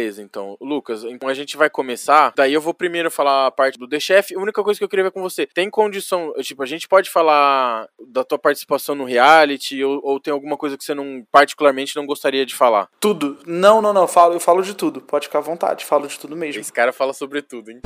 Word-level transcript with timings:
beleza, 0.00 0.22
então. 0.22 0.56
Lucas, 0.60 1.04
então 1.04 1.28
a 1.28 1.34
gente 1.34 1.56
vai 1.56 1.68
começar. 1.68 2.32
Daí 2.34 2.54
eu 2.54 2.60
vou 2.60 2.72
primeiro 2.72 3.10
falar 3.10 3.46
a 3.46 3.50
parte 3.50 3.78
do 3.78 3.86
The 3.86 4.00
Chef. 4.00 4.34
A 4.34 4.40
única 4.40 4.62
coisa 4.62 4.78
que 4.78 4.84
eu 4.84 4.88
queria 4.88 5.04
ver 5.04 5.10
com 5.10 5.20
você, 5.20 5.46
tem 5.46 5.68
condição, 5.68 6.32
tipo, 6.40 6.62
a 6.62 6.66
gente 6.66 6.88
pode 6.88 7.10
falar 7.10 7.86
da 8.08 8.24
tua 8.24 8.38
participação 8.38 8.94
no 8.94 9.04
reality 9.04 9.84
ou, 9.84 10.00
ou 10.02 10.18
tem 10.18 10.32
alguma 10.32 10.56
coisa 10.56 10.78
que 10.78 10.84
você 10.84 10.94
não 10.94 11.22
particularmente 11.30 11.94
não 11.94 12.06
gostaria 12.06 12.46
de 12.46 12.54
falar? 12.54 12.88
Tudo. 12.98 13.38
Não, 13.46 13.82
não, 13.82 13.92
não, 13.92 14.02
eu 14.02 14.08
falo, 14.08 14.34
eu 14.34 14.40
falo 14.40 14.62
de 14.62 14.74
tudo. 14.74 15.00
Pode 15.02 15.26
ficar 15.26 15.40
à 15.40 15.42
vontade, 15.42 15.84
falo 15.84 16.06
de 16.08 16.18
tudo 16.18 16.34
mesmo. 16.36 16.60
Esse 16.60 16.72
cara 16.72 16.92
fala 16.92 17.12
sobre 17.12 17.42
tudo, 17.42 17.70
hein? 17.70 17.80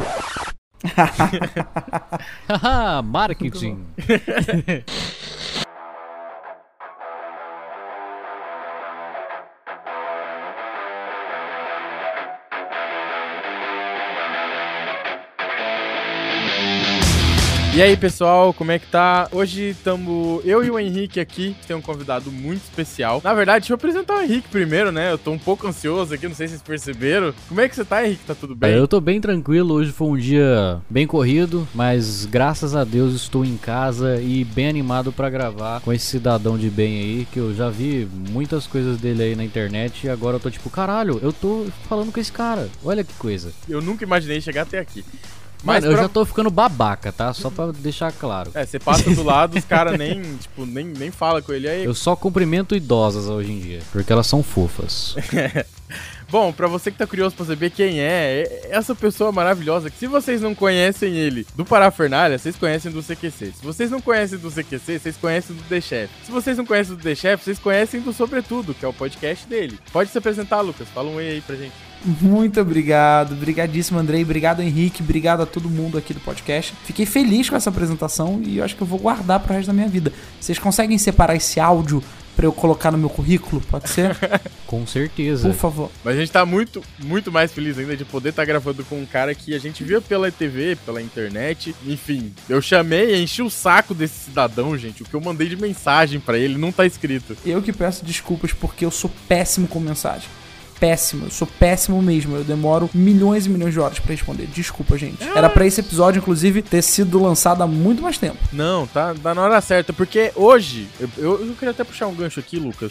Haha, 2.48 3.02
marketing. 3.02 3.84
E 17.76 17.82
aí, 17.82 17.96
pessoal, 17.96 18.54
como 18.54 18.70
é 18.70 18.78
que 18.78 18.86
tá? 18.86 19.28
Hoje 19.32 19.70
estamos 19.70 20.40
eu 20.44 20.62
e 20.62 20.70
o 20.70 20.78
Henrique 20.78 21.18
aqui, 21.18 21.56
tem 21.66 21.74
um 21.74 21.80
convidado 21.80 22.30
muito 22.30 22.62
especial. 22.62 23.20
Na 23.24 23.34
verdade, 23.34 23.62
deixa 23.62 23.72
eu 23.72 23.74
apresentar 23.74 24.14
o 24.14 24.22
Henrique 24.22 24.48
primeiro, 24.48 24.92
né? 24.92 25.10
Eu 25.10 25.18
tô 25.18 25.32
um 25.32 25.38
pouco 25.38 25.66
ansioso 25.66 26.14
aqui, 26.14 26.28
não 26.28 26.36
sei 26.36 26.46
se 26.46 26.52
vocês 26.52 26.62
perceberam. 26.62 27.34
Como 27.48 27.60
é 27.60 27.68
que 27.68 27.74
você 27.74 27.84
tá, 27.84 28.06
Henrique? 28.06 28.24
Tá 28.24 28.34
tudo 28.36 28.54
bem? 28.54 28.70
Eu 28.70 28.86
tô 28.86 29.00
bem 29.00 29.20
tranquilo, 29.20 29.74
hoje 29.74 29.90
foi 29.90 30.06
um 30.06 30.16
dia 30.16 30.80
bem 30.88 31.04
corrido, 31.04 31.66
mas 31.74 32.24
graças 32.26 32.76
a 32.76 32.84
Deus 32.84 33.12
estou 33.12 33.44
em 33.44 33.56
casa 33.56 34.22
e 34.22 34.44
bem 34.44 34.68
animado 34.68 35.10
pra 35.10 35.28
gravar 35.28 35.80
com 35.80 35.92
esse 35.92 36.06
cidadão 36.06 36.56
de 36.56 36.70
bem 36.70 37.00
aí, 37.00 37.26
que 37.32 37.40
eu 37.40 37.52
já 37.52 37.70
vi 37.70 38.08
muitas 38.30 38.68
coisas 38.68 38.98
dele 38.98 39.20
aí 39.20 39.34
na 39.34 39.42
internet 39.42 40.06
e 40.06 40.08
agora 40.08 40.36
eu 40.36 40.40
tô 40.40 40.48
tipo, 40.48 40.70
caralho, 40.70 41.18
eu 41.20 41.32
tô 41.32 41.66
falando 41.88 42.12
com 42.12 42.20
esse 42.20 42.30
cara. 42.30 42.68
Olha 42.84 43.02
que 43.02 43.14
coisa. 43.14 43.52
Eu 43.68 43.82
nunca 43.82 44.04
imaginei 44.04 44.40
chegar 44.40 44.62
até 44.62 44.78
aqui. 44.78 45.04
Mas 45.64 45.76
Mas 45.76 45.84
eu 45.84 45.92
pra- 45.92 46.02
já 46.02 46.08
tô 46.08 46.24
ficando 46.26 46.50
babaca, 46.50 47.10
tá? 47.10 47.32
Só 47.32 47.48
pra 47.50 47.72
deixar 47.72 48.12
claro. 48.12 48.50
É, 48.54 48.66
você 48.66 48.78
passa 48.78 49.08
do 49.10 49.22
lado, 49.22 49.56
os 49.58 49.64
caras 49.66 49.98
nem, 49.98 50.20
tipo, 50.36 50.66
nem, 50.66 50.84
nem 50.84 51.10
fala 51.10 51.40
com 51.40 51.52
ele. 51.52 51.68
Aí, 51.68 51.84
Eu 51.84 51.94
só 51.94 52.14
cumprimento 52.14 52.76
idosas 52.76 53.26
hoje 53.28 53.50
em 53.52 53.58
dia, 53.60 53.80
porque 53.90 54.12
elas 54.12 54.26
são 54.26 54.42
fofas. 54.42 55.14
Bom, 56.30 56.52
pra 56.52 56.66
você 56.66 56.90
que 56.90 56.98
tá 56.98 57.06
curioso 57.06 57.36
pra 57.36 57.44
saber 57.46 57.70
quem 57.70 58.00
é, 58.00 58.42
é 58.42 58.68
essa 58.70 58.94
pessoa 58.94 59.30
maravilhosa, 59.30 59.88
que 59.88 59.96
se 59.98 60.06
vocês 60.06 60.40
não 60.40 60.54
conhecem 60.54 61.14
ele 61.14 61.46
do 61.54 61.64
Parafernália, 61.64 62.38
vocês 62.38 62.56
conhecem 62.56 62.90
do 62.90 63.02
CQC. 63.02 63.52
Se 63.52 63.62
vocês 63.64 63.90
não 63.90 64.00
conhecem 64.00 64.38
do 64.38 64.50
CQC, 64.50 64.98
vocês 64.98 65.16
conhecem 65.16 65.54
do 65.54 65.62
The 65.64 65.80
Chef. 65.80 66.10
Se 66.24 66.32
vocês 66.32 66.56
não 66.58 66.66
conhecem 66.66 66.96
do 66.96 67.02
The 67.02 67.14
Chef, 67.14 67.44
vocês 67.44 67.58
conhecem 67.58 68.00
do 68.00 68.12
Sobretudo, 68.12 68.74
que 68.74 68.84
é 68.84 68.88
o 68.88 68.92
podcast 68.92 69.46
dele. 69.46 69.78
Pode 69.92 70.10
se 70.10 70.18
apresentar, 70.18 70.60
Lucas. 70.60 70.88
Fala 70.92 71.08
um 71.08 71.14
oi 71.16 71.28
aí 71.28 71.40
pra 71.40 71.54
gente. 71.56 71.72
Muito 72.04 72.60
obrigado, 72.60 73.32
obrigadíssimo 73.32 73.98
Andrei, 73.98 74.22
obrigado 74.22 74.60
Henrique, 74.60 75.02
obrigado 75.02 75.42
a 75.42 75.46
todo 75.46 75.70
mundo 75.70 75.96
aqui 75.96 76.12
do 76.12 76.20
podcast. 76.20 76.74
Fiquei 76.84 77.06
feliz 77.06 77.48
com 77.48 77.56
essa 77.56 77.70
apresentação 77.70 78.42
e 78.44 78.58
eu 78.58 78.64
acho 78.64 78.76
que 78.76 78.82
eu 78.82 78.86
vou 78.86 78.98
guardar 78.98 79.40
pro 79.40 79.54
resto 79.54 79.68
da 79.68 79.72
minha 79.72 79.88
vida. 79.88 80.12
Vocês 80.38 80.58
conseguem 80.58 80.98
separar 80.98 81.34
esse 81.34 81.58
áudio 81.58 82.02
pra 82.36 82.44
eu 82.46 82.52
colocar 82.52 82.90
no 82.90 82.98
meu 82.98 83.08
currículo? 83.08 83.62
Pode 83.62 83.88
ser? 83.88 84.16
Com 84.66 84.86
certeza. 84.86 85.48
Por 85.48 85.56
favor. 85.56 85.90
Mas 86.04 86.16
a 86.16 86.20
gente 86.20 86.32
tá 86.32 86.44
muito, 86.44 86.82
muito 87.02 87.30
mais 87.32 87.52
feliz 87.52 87.78
ainda 87.78 87.96
de 87.96 88.04
poder 88.04 88.30
estar 88.30 88.44
gravando 88.44 88.84
com 88.84 89.00
um 89.00 89.06
cara 89.06 89.34
que 89.34 89.54
a 89.54 89.58
gente 89.58 89.82
via 89.84 90.00
pela 90.00 90.30
TV, 90.30 90.76
pela 90.84 91.00
internet. 91.00 91.74
Enfim, 91.86 92.32
eu 92.48 92.60
chamei, 92.60 93.22
enchi 93.22 93.40
o 93.42 93.50
saco 93.50 93.94
desse 93.94 94.26
cidadão, 94.26 94.76
gente. 94.76 95.02
O 95.02 95.06
que 95.06 95.14
eu 95.14 95.20
mandei 95.20 95.48
de 95.48 95.56
mensagem 95.56 96.20
pra 96.20 96.36
ele 96.36 96.58
não 96.58 96.72
tá 96.72 96.84
escrito. 96.84 97.36
Eu 97.46 97.62
que 97.62 97.72
peço 97.72 98.04
desculpas 98.04 98.52
porque 98.52 98.84
eu 98.84 98.90
sou 98.90 99.10
péssimo 99.28 99.68
com 99.68 99.80
mensagem. 99.80 100.28
Péssimo, 100.78 101.26
eu 101.26 101.30
sou 101.30 101.46
péssimo 101.46 102.00
mesmo. 102.02 102.36
Eu 102.36 102.44
demoro 102.44 102.90
milhões 102.92 103.46
e 103.46 103.48
milhões 103.48 103.72
de 103.72 103.80
horas 103.80 103.98
pra 103.98 104.12
responder. 104.12 104.46
Desculpa, 104.46 104.96
gente. 104.98 105.22
Era 105.34 105.48
pra 105.48 105.66
esse 105.66 105.80
episódio, 105.80 106.18
inclusive, 106.18 106.62
ter 106.62 106.82
sido 106.82 107.22
lançado 107.22 107.62
há 107.62 107.66
muito 107.66 108.02
mais 108.02 108.18
tempo. 108.18 108.38
Não, 108.52 108.86
tá, 108.86 109.14
tá 109.14 109.34
na 109.34 109.42
hora 109.42 109.60
certa, 109.60 109.92
porque 109.92 110.32
hoje, 110.34 110.88
eu, 111.00 111.08
eu, 111.16 111.46
eu 111.46 111.54
queria 111.54 111.70
até 111.70 111.84
puxar 111.84 112.06
um 112.06 112.14
gancho 112.14 112.40
aqui, 112.40 112.58
Lucas. 112.58 112.90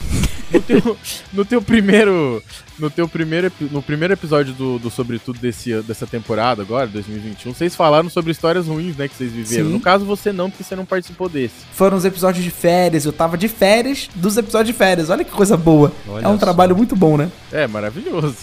No 0.52 0.62
teu, 0.62 0.98
no 1.34 1.46
teu 1.46 1.62
primeiro. 1.62 2.42
No 2.78 2.90
teu 2.90 3.08
primeiro, 3.08 3.52
no 3.72 3.84
primeiro 3.84 4.16
episódio 4.16 4.52
do, 4.54 4.80
do 4.80 4.90
Sobretudo 4.90 5.38
desse, 5.38 5.80
dessa 5.84 6.08
temporada 6.08 6.64
agora, 6.64 6.88
2021, 6.88 7.54
vocês 7.54 7.76
falaram 7.76 8.10
sobre 8.10 8.32
histórias 8.32 8.66
ruins, 8.66 8.98
né, 8.98 9.08
que 9.08 9.16
vocês 9.16 9.32
viveram. 9.32 9.68
Sim. 9.68 9.74
No 9.74 9.80
caso, 9.80 10.04
você 10.06 10.34
não, 10.34 10.50
porque 10.50 10.64
você 10.64 10.76
não 10.76 10.84
participou 10.86 11.30
desse. 11.30 11.54
Foram 11.72 11.96
os 11.98 12.04
episódios 12.04 12.44
de 12.44 12.50
férias. 12.50 13.06
Eu 13.06 13.14
tava 13.14 13.38
de 13.38 13.48
férias 13.48 14.10
dos 14.16 14.38
episódios 14.38 14.74
de 14.74 14.78
férias. 14.78 15.10
Olha 15.12 15.24
que 15.24 15.32
coisa 15.32 15.56
boa. 15.56 15.92
Olha 16.08 16.26
é 16.26 16.28
um 16.28 16.34
só. 16.34 16.40
trabalho 16.40 16.76
muito 16.76 16.96
bom, 16.96 17.16
né? 17.16 17.32
É, 17.52 17.68
maravilhoso. 17.74 18.38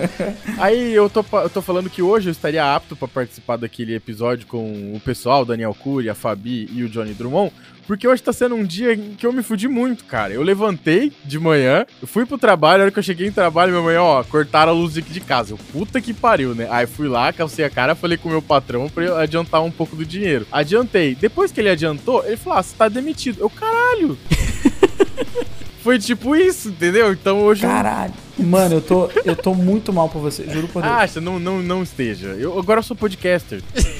Aí 0.58 0.94
eu 0.94 1.10
tô, 1.10 1.24
eu 1.34 1.50
tô 1.50 1.60
falando 1.60 1.90
que 1.90 2.00
hoje 2.00 2.28
eu 2.28 2.32
estaria 2.32 2.74
apto 2.74 2.96
pra 2.96 3.06
participar 3.06 3.56
daquele 3.56 3.94
episódio 3.94 4.46
com 4.46 4.94
o 4.94 5.00
pessoal, 5.00 5.44
Daniel 5.44 5.74
Cury, 5.74 6.08
a 6.08 6.14
Fabi 6.14 6.68
e 6.72 6.82
o 6.82 6.88
Johnny 6.88 7.12
Drummond, 7.12 7.52
porque 7.86 8.08
hoje 8.08 8.22
tá 8.22 8.32
sendo 8.32 8.54
um 8.54 8.64
dia 8.64 8.94
em 8.94 9.14
que 9.14 9.26
eu 9.26 9.32
me 9.32 9.42
fudi 9.42 9.68
muito, 9.68 10.04
cara. 10.04 10.32
Eu 10.32 10.42
levantei 10.42 11.12
de 11.24 11.38
manhã, 11.38 11.84
eu 12.00 12.08
fui 12.08 12.24
pro 12.24 12.38
trabalho, 12.38 12.80
a 12.80 12.84
hora 12.84 12.90
que 12.90 12.98
eu 12.98 13.02
cheguei 13.02 13.28
em 13.28 13.32
trabalho, 13.32 13.72
minha 13.72 13.84
mãe, 13.84 13.96
ó, 13.96 14.24
cortaram 14.24 14.72
a 14.72 14.74
luz 14.74 14.94
de 14.94 15.20
casa. 15.20 15.52
Eu, 15.52 15.58
puta 15.70 16.00
que 16.00 16.14
pariu, 16.14 16.54
né? 16.54 16.66
Aí 16.70 16.86
fui 16.86 17.08
lá, 17.08 17.32
calcei 17.32 17.64
a 17.64 17.70
cara, 17.70 17.94
falei 17.94 18.16
com 18.16 18.28
o 18.28 18.32
meu 18.32 18.42
patrão 18.42 18.88
pra 18.88 19.20
adiantar 19.20 19.62
um 19.62 19.70
pouco 19.70 19.94
do 19.94 20.06
dinheiro. 20.06 20.46
Adiantei. 20.50 21.14
Depois 21.14 21.52
que 21.52 21.60
ele 21.60 21.68
adiantou, 21.68 22.24
ele 22.24 22.36
falou, 22.36 22.58
ah, 22.58 22.62
você 22.62 22.74
tá 22.74 22.88
demitido. 22.88 23.40
Eu, 23.40 23.50
caralho! 23.50 24.16
Foi 25.82 25.98
tipo 25.98 26.34
isso, 26.34 26.70
entendeu? 26.70 27.12
Então 27.12 27.42
hoje 27.42 27.60
Caralho. 27.60 28.23
Mano, 28.36 28.76
eu 28.76 28.80
tô, 28.80 29.10
eu 29.24 29.36
tô 29.36 29.54
muito 29.54 29.92
mal 29.92 30.08
por 30.08 30.20
você. 30.20 30.44
Juro 30.50 30.68
por 30.68 30.82
Deus. 30.82 30.94
Acha, 30.94 31.20
não, 31.20 31.38
não, 31.38 31.62
não 31.62 31.82
esteja. 31.82 32.28
Eu 32.28 32.58
agora 32.58 32.80
eu 32.80 32.82
sou 32.82 32.96
podcaster. 32.96 33.62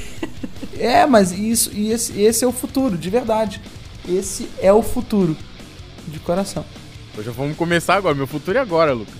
É, 0.76 1.06
mas 1.06 1.30
isso, 1.30 1.70
e 1.72 1.92
esse, 1.92 2.20
esse 2.20 2.44
é 2.44 2.48
o 2.48 2.52
futuro, 2.52 2.98
de 2.98 3.08
verdade. 3.08 3.60
Esse 4.08 4.48
é 4.60 4.72
o 4.72 4.82
futuro. 4.82 5.36
De 6.08 6.18
coração. 6.18 6.64
Hoje 7.16 7.30
vamos 7.30 7.56
começar 7.56 7.94
agora. 7.94 8.14
Meu 8.14 8.26
futuro 8.26 8.58
é 8.58 8.60
agora, 8.60 8.92
Lucas. 8.92 9.14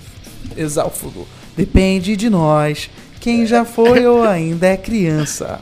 Exato. 0.57 1.27
Depende 1.57 2.17
de 2.17 2.29
nós. 2.29 2.91
Quem 3.21 3.47
já 3.47 3.65
foi 3.65 4.05
ou 4.07 4.25
ainda 4.25 4.67
é 4.67 4.77
criança. 4.77 5.61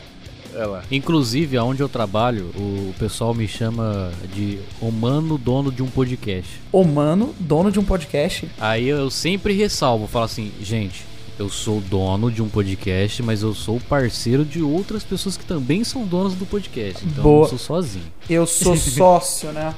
Olha 0.55 0.67
lá. 0.67 0.83
Inclusive, 0.91 1.57
aonde 1.57 1.83
eu 1.83 1.89
trabalho, 1.89 2.51
o 2.57 2.95
pessoal 2.99 3.35
me 3.35 3.49
chama 3.49 4.13
de 4.35 4.59
humano 4.81 5.39
dono 5.39 5.73
de 5.73 5.83
um 5.83 5.89
podcast. 5.89 6.61
Ô, 6.71 6.85
mano, 6.85 7.35
dono 7.39 7.71
de 7.71 7.79
um 7.79 7.85
podcast. 7.85 8.49
Aí 8.59 8.89
eu 8.89 9.11
sempre 9.11 9.55
ressalvo, 9.55 10.07
falo 10.07 10.27
assim, 10.27 10.53
gente, 10.61 11.05
eu 11.39 11.49
sou 11.49 11.81
dono 11.81 12.31
de 12.31 12.43
um 12.43 12.49
podcast, 12.49 13.23
mas 13.23 13.43
eu 13.43 13.55
sou 13.55 13.81
parceiro 13.81 14.45
de 14.45 14.63
outras 14.63 15.03
pessoas 15.03 15.37
que 15.37 15.45
também 15.45 15.83
são 15.83 16.05
donas 16.07 16.35
do 16.35 16.47
podcast. 16.47 17.05
Então 17.05 17.19
eu 17.19 17.23
Boa. 17.23 17.41
não 17.43 17.49
sou 17.49 17.59
sozinho. 17.59 18.05
Eu 18.29 18.47
sou 18.47 18.77
sócio, 18.77 19.51
né? 19.53 19.75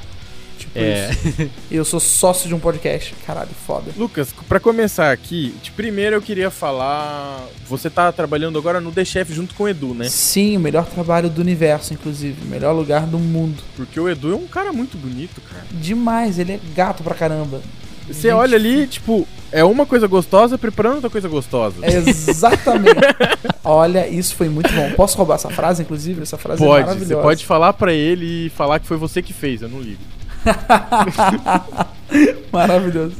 Tipo 0.58 0.78
É. 0.78 1.10
isso. 1.10 1.50
Eu 1.70 1.84
sou 1.84 1.98
sócio 2.00 2.48
de 2.48 2.54
um 2.54 2.58
podcast. 2.58 3.14
Caralho, 3.26 3.50
foda. 3.66 3.90
Lucas, 3.96 4.28
pra 4.48 4.60
começar 4.60 5.10
aqui, 5.12 5.54
de 5.62 5.70
primeiro 5.70 6.16
eu 6.16 6.22
queria 6.22 6.50
falar. 6.50 7.44
Você 7.68 7.90
tá 7.90 8.10
trabalhando 8.12 8.58
agora 8.58 8.80
no 8.80 8.92
The 8.92 9.04
Chef 9.04 9.32
junto 9.32 9.54
com 9.54 9.64
o 9.64 9.68
Edu, 9.68 9.94
né? 9.94 10.08
Sim, 10.08 10.56
o 10.56 10.60
melhor 10.60 10.86
trabalho 10.86 11.28
do 11.28 11.40
universo, 11.40 11.92
inclusive. 11.92 12.42
O 12.44 12.48
melhor 12.48 12.72
lugar 12.72 13.06
do 13.06 13.18
mundo. 13.18 13.62
Porque 13.76 13.98
o 13.98 14.08
Edu 14.08 14.32
é 14.32 14.36
um 14.36 14.46
cara 14.46 14.72
muito 14.72 14.96
bonito, 14.96 15.40
cara. 15.50 15.64
Demais, 15.70 16.38
ele 16.38 16.52
é 16.52 16.60
gato 16.74 17.02
pra 17.02 17.14
caramba. 17.14 17.60
Você 18.06 18.28
Gente, 18.28 18.32
olha 18.32 18.56
ali, 18.56 18.86
tipo, 18.86 19.26
é 19.50 19.64
uma 19.64 19.86
coisa 19.86 20.06
gostosa 20.06 20.58
preparando 20.58 20.96
outra 20.96 21.08
coisa 21.08 21.26
gostosa. 21.26 21.76
É 21.80 21.94
exatamente. 21.96 22.96
Olha, 23.64 24.06
isso 24.06 24.34
foi 24.34 24.50
muito 24.50 24.70
bom. 24.74 24.90
Posso 24.92 25.16
roubar 25.16 25.36
essa 25.36 25.48
frase, 25.48 25.80
inclusive? 25.82 26.20
Essa 26.20 26.36
frase 26.36 26.62
é 26.62 26.66
Pode, 26.66 26.84
maravilhosa. 26.84 27.14
você 27.14 27.22
pode 27.22 27.46
falar 27.46 27.72
pra 27.72 27.94
ele 27.94 28.46
e 28.46 28.50
falar 28.50 28.78
que 28.78 28.86
foi 28.86 28.98
você 28.98 29.22
que 29.22 29.32
fez, 29.32 29.62
eu 29.62 29.70
não 29.70 29.80
ligo. 29.80 30.02
Maravilhoso. 32.52 33.16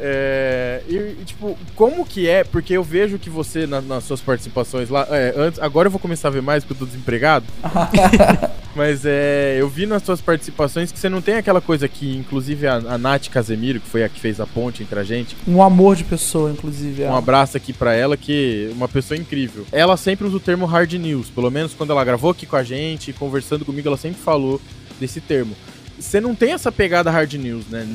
É, 0.00 0.80
e, 0.88 1.24
tipo, 1.24 1.58
como 1.74 2.06
que 2.06 2.28
é? 2.28 2.44
Porque 2.44 2.72
eu 2.74 2.84
vejo 2.84 3.18
que 3.18 3.28
você, 3.28 3.66
na- 3.66 3.80
nas 3.80 4.04
suas 4.04 4.20
participações 4.20 4.88
lá. 4.88 5.04
é, 5.10 5.34
antes, 5.36 5.58
agora 5.60 5.88
eu 5.88 5.90
vou 5.90 5.98
começar 5.98 6.28
a 6.28 6.30
ver 6.30 6.42
mais 6.42 6.62
porque 6.62 6.74
eu 6.74 6.86
tô 6.86 6.92
desempregado. 6.92 7.46
Mas 8.76 9.04
é, 9.04 9.56
eu 9.58 9.68
vi 9.68 9.86
nas 9.86 10.04
suas 10.04 10.20
participações 10.20 10.92
que 10.92 10.98
você 11.00 11.08
não 11.08 11.20
tem 11.20 11.34
aquela 11.34 11.60
coisa 11.60 11.88
que, 11.88 12.16
inclusive, 12.16 12.64
a, 12.68 12.74
a 12.76 12.96
Nath 12.96 13.26
Casemiro, 13.28 13.80
que 13.80 13.88
foi 13.88 14.04
a 14.04 14.08
que 14.08 14.20
fez 14.20 14.38
a 14.38 14.46
ponte 14.46 14.84
entre 14.84 15.00
a 15.00 15.02
gente. 15.02 15.36
Um 15.48 15.60
amor 15.60 15.96
de 15.96 16.04
pessoa, 16.04 16.52
inclusive. 16.52 17.02
Um 17.02 17.06
ela. 17.06 17.18
abraço 17.18 17.56
aqui 17.56 17.72
pra 17.72 17.92
ela, 17.92 18.16
que 18.16 18.68
é 18.70 18.74
uma 18.74 18.86
pessoa 18.86 19.18
incrível. 19.18 19.66
Ela 19.72 19.96
sempre 19.96 20.28
usa 20.28 20.36
o 20.36 20.40
termo 20.40 20.64
hard 20.64 20.92
news, 20.92 21.28
pelo 21.28 21.50
menos 21.50 21.74
quando 21.74 21.90
ela 21.90 22.04
gravou 22.04 22.30
aqui 22.30 22.46
com 22.46 22.54
a 22.54 22.62
gente, 22.62 23.12
conversando 23.12 23.64
comigo, 23.64 23.88
ela 23.88 23.96
sempre 23.96 24.20
falou 24.20 24.60
desse 25.00 25.20
termo. 25.20 25.56
Você 25.98 26.20
não 26.20 26.34
tem 26.34 26.52
essa 26.52 26.70
pegada 26.70 27.10
hard 27.10 27.34
news, 27.34 27.66
né? 27.66 27.86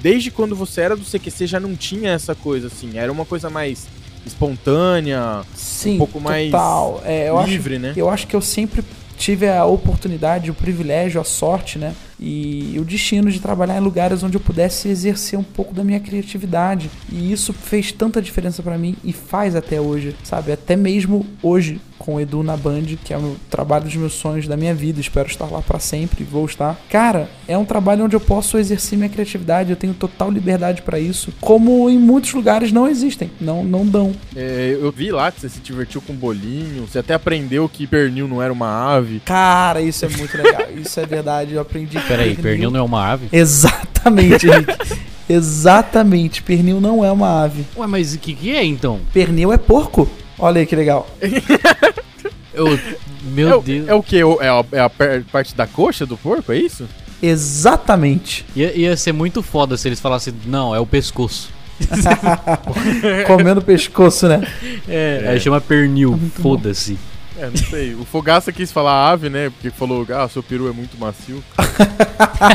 Desde 0.00 0.30
quando 0.30 0.56
você 0.56 0.80
era 0.80 0.96
do 0.96 1.04
CQC 1.04 1.46
já 1.46 1.60
não 1.60 1.76
tinha 1.76 2.10
essa 2.12 2.34
coisa 2.34 2.68
assim, 2.68 2.98
era 2.98 3.12
uma 3.12 3.24
coisa 3.24 3.50
mais 3.50 3.86
espontânea, 4.24 5.42
Sim, 5.54 5.94
um 5.94 5.98
pouco 5.98 6.20
mais 6.20 6.50
total. 6.50 7.02
É, 7.04 7.28
eu 7.28 7.38
acho 7.38 7.50
livre, 7.50 7.78
né? 7.78 7.92
Eu 7.96 8.08
acho 8.08 8.26
que 8.26 8.36
eu 8.36 8.40
sempre 8.40 8.82
tive 9.16 9.48
a 9.48 9.64
oportunidade, 9.64 10.50
o 10.50 10.54
privilégio, 10.54 11.20
a 11.20 11.24
sorte, 11.24 11.78
né, 11.78 11.94
e 12.20 12.76
o 12.78 12.84
destino 12.84 13.30
de 13.30 13.40
trabalhar 13.40 13.78
em 13.78 13.80
lugares 13.80 14.22
onde 14.22 14.36
eu 14.36 14.40
pudesse 14.40 14.88
exercer 14.88 15.38
um 15.38 15.42
pouco 15.42 15.74
da 15.74 15.82
minha 15.82 15.98
criatividade. 15.98 16.90
E 17.10 17.32
isso 17.32 17.52
fez 17.52 17.90
tanta 17.90 18.20
diferença 18.20 18.62
para 18.62 18.76
mim 18.76 18.96
e 19.02 19.12
faz 19.12 19.56
até 19.56 19.80
hoje, 19.80 20.14
sabe? 20.22 20.52
Até 20.52 20.76
mesmo 20.76 21.26
hoje 21.42 21.80
com 22.00 22.14
o 22.14 22.20
Edu 22.20 22.42
na 22.42 22.56
Band, 22.56 22.96
que 23.04 23.12
é 23.12 23.18
o 23.18 23.36
trabalho 23.50 23.84
dos 23.84 23.94
meus 23.94 24.14
sonhos 24.14 24.48
da 24.48 24.56
minha 24.56 24.74
vida, 24.74 24.98
espero 24.98 25.28
estar 25.28 25.44
lá 25.44 25.60
para 25.60 25.78
sempre, 25.78 26.24
vou 26.24 26.46
estar. 26.46 26.80
Cara, 26.88 27.28
é 27.46 27.58
um 27.58 27.64
trabalho 27.64 28.06
onde 28.06 28.16
eu 28.16 28.20
posso 28.20 28.56
exercer 28.56 28.96
minha 28.96 29.10
criatividade, 29.10 29.68
eu 29.68 29.76
tenho 29.76 29.92
total 29.92 30.30
liberdade 30.30 30.80
para 30.80 30.98
isso, 30.98 31.30
como 31.42 31.90
em 31.90 31.98
muitos 31.98 32.32
lugares 32.32 32.72
não 32.72 32.88
existem, 32.88 33.30
não 33.38 33.62
não 33.62 33.86
dão. 33.86 34.12
É, 34.34 34.78
eu 34.80 34.90
vi 34.90 35.12
lá 35.12 35.30
que 35.30 35.42
você 35.42 35.50
se 35.50 35.60
divertiu 35.60 36.00
com 36.00 36.14
bolinho, 36.14 36.86
você 36.86 37.00
até 37.00 37.12
aprendeu 37.12 37.68
que 37.68 37.86
pernil 37.86 38.26
não 38.26 38.40
era 38.40 38.52
uma 38.52 38.94
ave. 38.94 39.20
Cara, 39.20 39.82
isso 39.82 40.02
é 40.06 40.08
muito 40.08 40.34
legal, 40.38 40.68
isso 40.74 40.98
é 40.98 41.04
verdade, 41.04 41.52
eu 41.52 41.60
aprendi. 41.60 41.98
Peraí, 42.10 42.34
pernil 42.34 42.70
não 42.70 42.80
é 42.80 42.82
uma 42.82 43.06
ave? 43.06 43.28
Exatamente, 43.32 44.46
Henrique. 44.48 44.74
Exatamente, 45.28 46.42
pernil 46.42 46.80
não 46.80 47.04
é 47.04 47.10
uma 47.12 47.44
ave. 47.44 47.64
Ué, 47.76 47.86
mas 47.86 48.14
o 48.14 48.18
que, 48.18 48.34
que 48.34 48.50
é 48.50 48.64
então? 48.64 49.00
Pernil 49.12 49.52
é 49.52 49.56
porco. 49.58 50.08
Olha 50.38 50.58
aí 50.60 50.66
que 50.66 50.74
legal. 50.74 51.08
Eu, 52.52 52.78
meu 53.22 53.48
é, 53.48 53.54
o- 53.56 53.60
Deus. 53.62 53.88
é 53.88 53.94
o 53.94 54.02
que? 54.02 54.18
É 54.18 54.48
a, 54.48 54.64
é 54.72 54.80
a 54.80 54.90
parte 55.30 55.54
da 55.54 55.66
coxa 55.68 56.04
do 56.04 56.16
porco, 56.16 56.50
é 56.50 56.56
isso? 56.58 56.84
Exatamente. 57.22 58.44
Ia, 58.56 58.76
ia 58.76 58.96
ser 58.96 59.12
muito 59.12 59.40
foda 59.42 59.76
se 59.76 59.86
eles 59.88 60.00
falassem, 60.00 60.34
não, 60.46 60.74
é 60.74 60.80
o 60.80 60.86
pescoço. 60.86 61.50
Comendo 63.26 63.62
pescoço, 63.62 64.26
né? 64.28 64.46
É, 64.88 65.26
aí 65.28 65.40
chama 65.40 65.60
pernil, 65.60 66.18
foda-se. 66.42 66.98
É, 67.38 67.46
não 67.48 67.56
sei. 67.56 67.94
O 67.94 68.04
Fogaça 68.04 68.52
quis 68.52 68.70
falar 68.72 69.10
ave, 69.10 69.28
né? 69.30 69.50
Porque 69.50 69.70
falou, 69.70 70.06
ah, 70.14 70.28
seu 70.28 70.42
peru 70.42 70.68
é 70.68 70.72
muito 70.72 70.98
macio. 70.98 71.42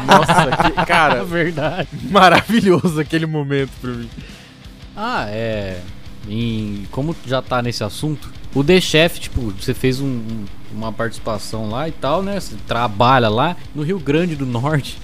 Nossa, 0.06 0.63
que, 0.63 0.86
cara, 0.86 1.24
verdade. 1.25 1.88
maravilhoso 2.10 3.00
aquele 3.00 3.25
momento 3.25 3.72
pra 3.81 3.92
mim. 3.92 4.10
Ah, 4.95 5.25
é. 5.30 5.80
Em, 6.27 6.86
como 6.92 7.16
já 7.25 7.42
tá 7.42 7.62
nesse 7.62 7.83
assunto, 7.83 8.31
o 8.54 8.63
The 8.63 8.81
Chef, 8.81 9.19
tipo, 9.19 9.54
você 9.60 9.74
fez 9.74 10.00
um- 10.00 10.06
um- 10.07 10.45
uma 10.74 10.92
participação 10.92 11.69
lá 11.69 11.88
e 11.88 11.92
tal, 11.92 12.22
né? 12.24 12.39
Você 12.39 12.56
trabalha 12.68 13.30
lá 13.30 13.56
no 13.74 13.83
Rio 13.83 14.00
Grande 14.00 14.36
do 14.36 14.45
Norte. 14.45 14.98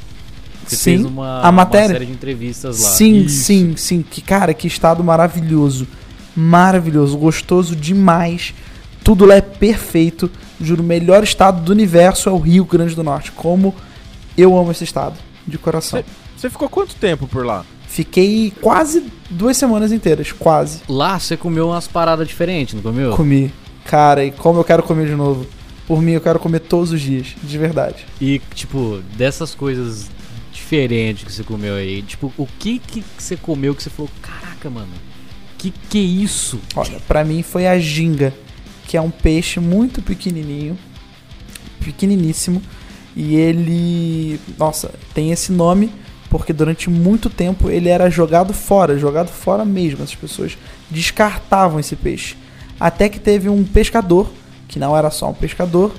Você 0.65 0.75
Sim, 0.75 0.83
fez 0.97 1.05
uma, 1.05 1.41
a 1.41 1.51
matéria. 1.51 1.87
uma 1.87 1.93
série 1.93 2.05
de 2.05 2.11
entrevistas 2.11 2.81
lá. 2.81 2.89
Sim, 2.89 3.21
Isso. 3.23 3.43
sim, 3.43 3.75
sim. 3.77 4.01
Que 4.07 4.21
cara, 4.21 4.53
que 4.53 4.67
estado 4.67 5.03
maravilhoso. 5.03 5.87
Maravilhoso, 6.35 7.17
gostoso 7.17 7.75
demais. 7.75 8.53
Tudo 9.03 9.25
lá 9.25 9.35
é 9.35 9.41
perfeito. 9.41 10.29
Juro, 10.59 10.81
o 10.81 10.85
melhor 10.85 11.23
estado 11.23 11.61
do 11.61 11.71
universo 11.71 12.29
é 12.29 12.31
o 12.31 12.37
Rio 12.37 12.65
Grande 12.65 12.95
do 12.95 13.03
Norte. 13.03 13.31
Como 13.31 13.73
eu 14.37 14.57
amo 14.57 14.71
esse 14.71 14.83
estado, 14.83 15.17
de 15.47 15.57
coração. 15.57 16.03
Você 16.37 16.49
ficou 16.49 16.69
quanto 16.69 16.95
tempo 16.95 17.27
por 17.27 17.45
lá? 17.45 17.65
Fiquei 17.87 18.53
quase 18.61 19.05
duas 19.29 19.57
semanas 19.57 19.91
inteiras, 19.91 20.31
quase. 20.31 20.81
Lá 20.87 21.19
você 21.19 21.35
comeu 21.35 21.67
umas 21.67 21.87
paradas 21.87 22.27
diferentes, 22.27 22.73
não 22.73 22.81
comeu? 22.81 23.15
Comi. 23.15 23.51
Cara, 23.85 24.23
e 24.23 24.31
como 24.31 24.59
eu 24.59 24.63
quero 24.63 24.83
comer 24.83 25.07
de 25.07 25.15
novo. 25.15 25.45
Por 25.87 26.01
mim, 26.01 26.13
eu 26.13 26.21
quero 26.21 26.39
comer 26.39 26.59
todos 26.59 26.91
os 26.91 27.01
dias, 27.01 27.35
de 27.43 27.57
verdade. 27.57 28.05
E, 28.21 28.39
tipo, 28.53 29.01
dessas 29.17 29.53
coisas 29.53 30.09
diferentes 30.53 31.25
que 31.25 31.33
você 31.33 31.43
comeu 31.43 31.75
aí, 31.75 32.01
tipo, 32.01 32.31
o 32.37 32.47
que 32.59 32.79
que 32.79 33.03
você 33.17 33.35
comeu 33.35 33.75
que 33.75 33.83
você 33.83 33.89
falou, 33.89 34.09
caraca, 34.21 34.69
mano, 34.69 34.87
que 35.57 35.71
que 35.89 35.97
é 35.97 36.01
isso? 36.01 36.59
Olha, 36.75 36.99
pra 37.07 37.25
mim 37.25 37.43
foi 37.43 37.67
a 37.67 37.77
ginga, 37.77 38.33
que 38.91 38.97
é 38.97 39.01
um 39.01 39.09
peixe 39.09 39.57
muito 39.57 40.01
pequenininho, 40.01 40.77
pequeniníssimo, 41.79 42.61
e 43.15 43.35
ele, 43.35 44.37
nossa, 44.57 44.91
tem 45.13 45.31
esse 45.31 45.49
nome 45.53 45.89
porque 46.29 46.51
durante 46.51 46.89
muito 46.89 47.29
tempo 47.29 47.69
ele 47.69 47.87
era 47.87 48.09
jogado 48.09 48.53
fora, 48.53 48.99
jogado 48.99 49.29
fora 49.29 49.63
mesmo. 49.63 50.03
As 50.03 50.13
pessoas 50.13 50.57
descartavam 50.89 51.79
esse 51.79 51.95
peixe. 51.95 52.35
Até 52.77 53.07
que 53.07 53.17
teve 53.17 53.47
um 53.47 53.63
pescador, 53.63 54.29
que 54.67 54.77
não 54.77 54.95
era 54.95 55.09
só 55.09 55.29
um 55.29 55.33
pescador, 55.33 55.95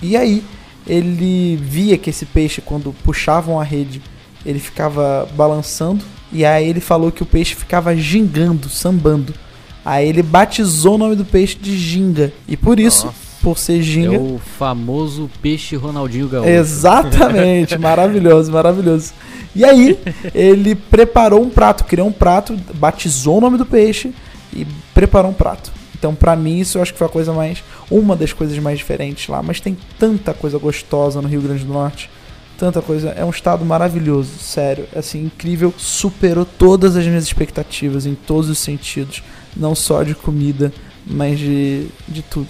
e 0.00 0.16
aí 0.16 0.42
ele 0.86 1.56
via 1.56 1.98
que 1.98 2.08
esse 2.08 2.24
peixe, 2.24 2.62
quando 2.62 2.94
puxavam 3.04 3.60
a 3.60 3.64
rede, 3.64 4.00
ele 4.46 4.58
ficava 4.58 5.28
balançando. 5.36 6.02
E 6.32 6.42
aí 6.42 6.66
ele 6.66 6.80
falou 6.80 7.12
que 7.12 7.22
o 7.22 7.26
peixe 7.26 7.54
ficava 7.54 7.94
gingando, 7.94 8.70
sambando. 8.70 9.34
Aí 9.84 10.08
ele 10.08 10.22
batizou 10.22 10.94
o 10.94 10.98
nome 10.98 11.14
do 11.16 11.24
peixe 11.24 11.56
de 11.60 11.76
ginga. 11.76 12.32
E 12.48 12.56
por 12.56 12.80
isso, 12.80 13.06
Nossa. 13.06 13.18
por 13.42 13.58
ser 13.58 13.78
É 13.80 13.82
ginga. 13.82 14.18
o 14.18 14.40
famoso 14.58 15.30
peixe 15.42 15.76
Ronaldinho 15.76 16.28
Gaúcho. 16.28 16.48
Exatamente, 16.48 17.76
maravilhoso, 17.78 18.50
maravilhoso. 18.50 19.12
E 19.54 19.64
aí, 19.64 19.98
ele 20.34 20.74
preparou 20.74 21.42
um 21.42 21.50
prato, 21.50 21.84
criou 21.84 22.08
um 22.08 22.12
prato, 22.12 22.56
batizou 22.74 23.38
o 23.38 23.40
nome 23.40 23.58
do 23.58 23.66
peixe 23.66 24.12
e 24.52 24.66
preparou 24.94 25.30
um 25.30 25.34
prato. 25.34 25.70
Então, 25.96 26.14
pra 26.14 26.34
mim, 26.36 26.58
isso 26.58 26.76
eu 26.78 26.82
acho 26.82 26.92
que 26.92 26.98
foi 26.98 27.06
a 27.06 27.10
coisa 27.10 27.32
mais. 27.32 27.62
Uma 27.90 28.14
das 28.16 28.32
coisas 28.32 28.58
mais 28.58 28.78
diferentes 28.78 29.28
lá. 29.28 29.42
Mas 29.42 29.60
tem 29.60 29.76
tanta 29.98 30.34
coisa 30.34 30.58
gostosa 30.58 31.22
no 31.22 31.28
Rio 31.28 31.40
Grande 31.40 31.64
do 31.64 31.72
Norte. 31.72 32.10
Tanta 32.58 32.82
coisa. 32.82 33.10
É 33.10 33.24
um 33.24 33.30
estado 33.30 33.64
maravilhoso, 33.64 34.32
sério. 34.38 34.86
Assim, 34.94 35.24
incrível. 35.24 35.72
Superou 35.78 36.44
todas 36.44 36.94
as 36.96 37.06
minhas 37.06 37.24
expectativas 37.24 38.04
em 38.06 38.14
todos 38.14 38.50
os 38.50 38.58
sentidos. 38.58 39.22
Não 39.56 39.74
só 39.74 40.02
de 40.02 40.14
comida, 40.14 40.72
mas 41.06 41.38
de, 41.38 41.86
de 42.08 42.22
tudo. 42.22 42.48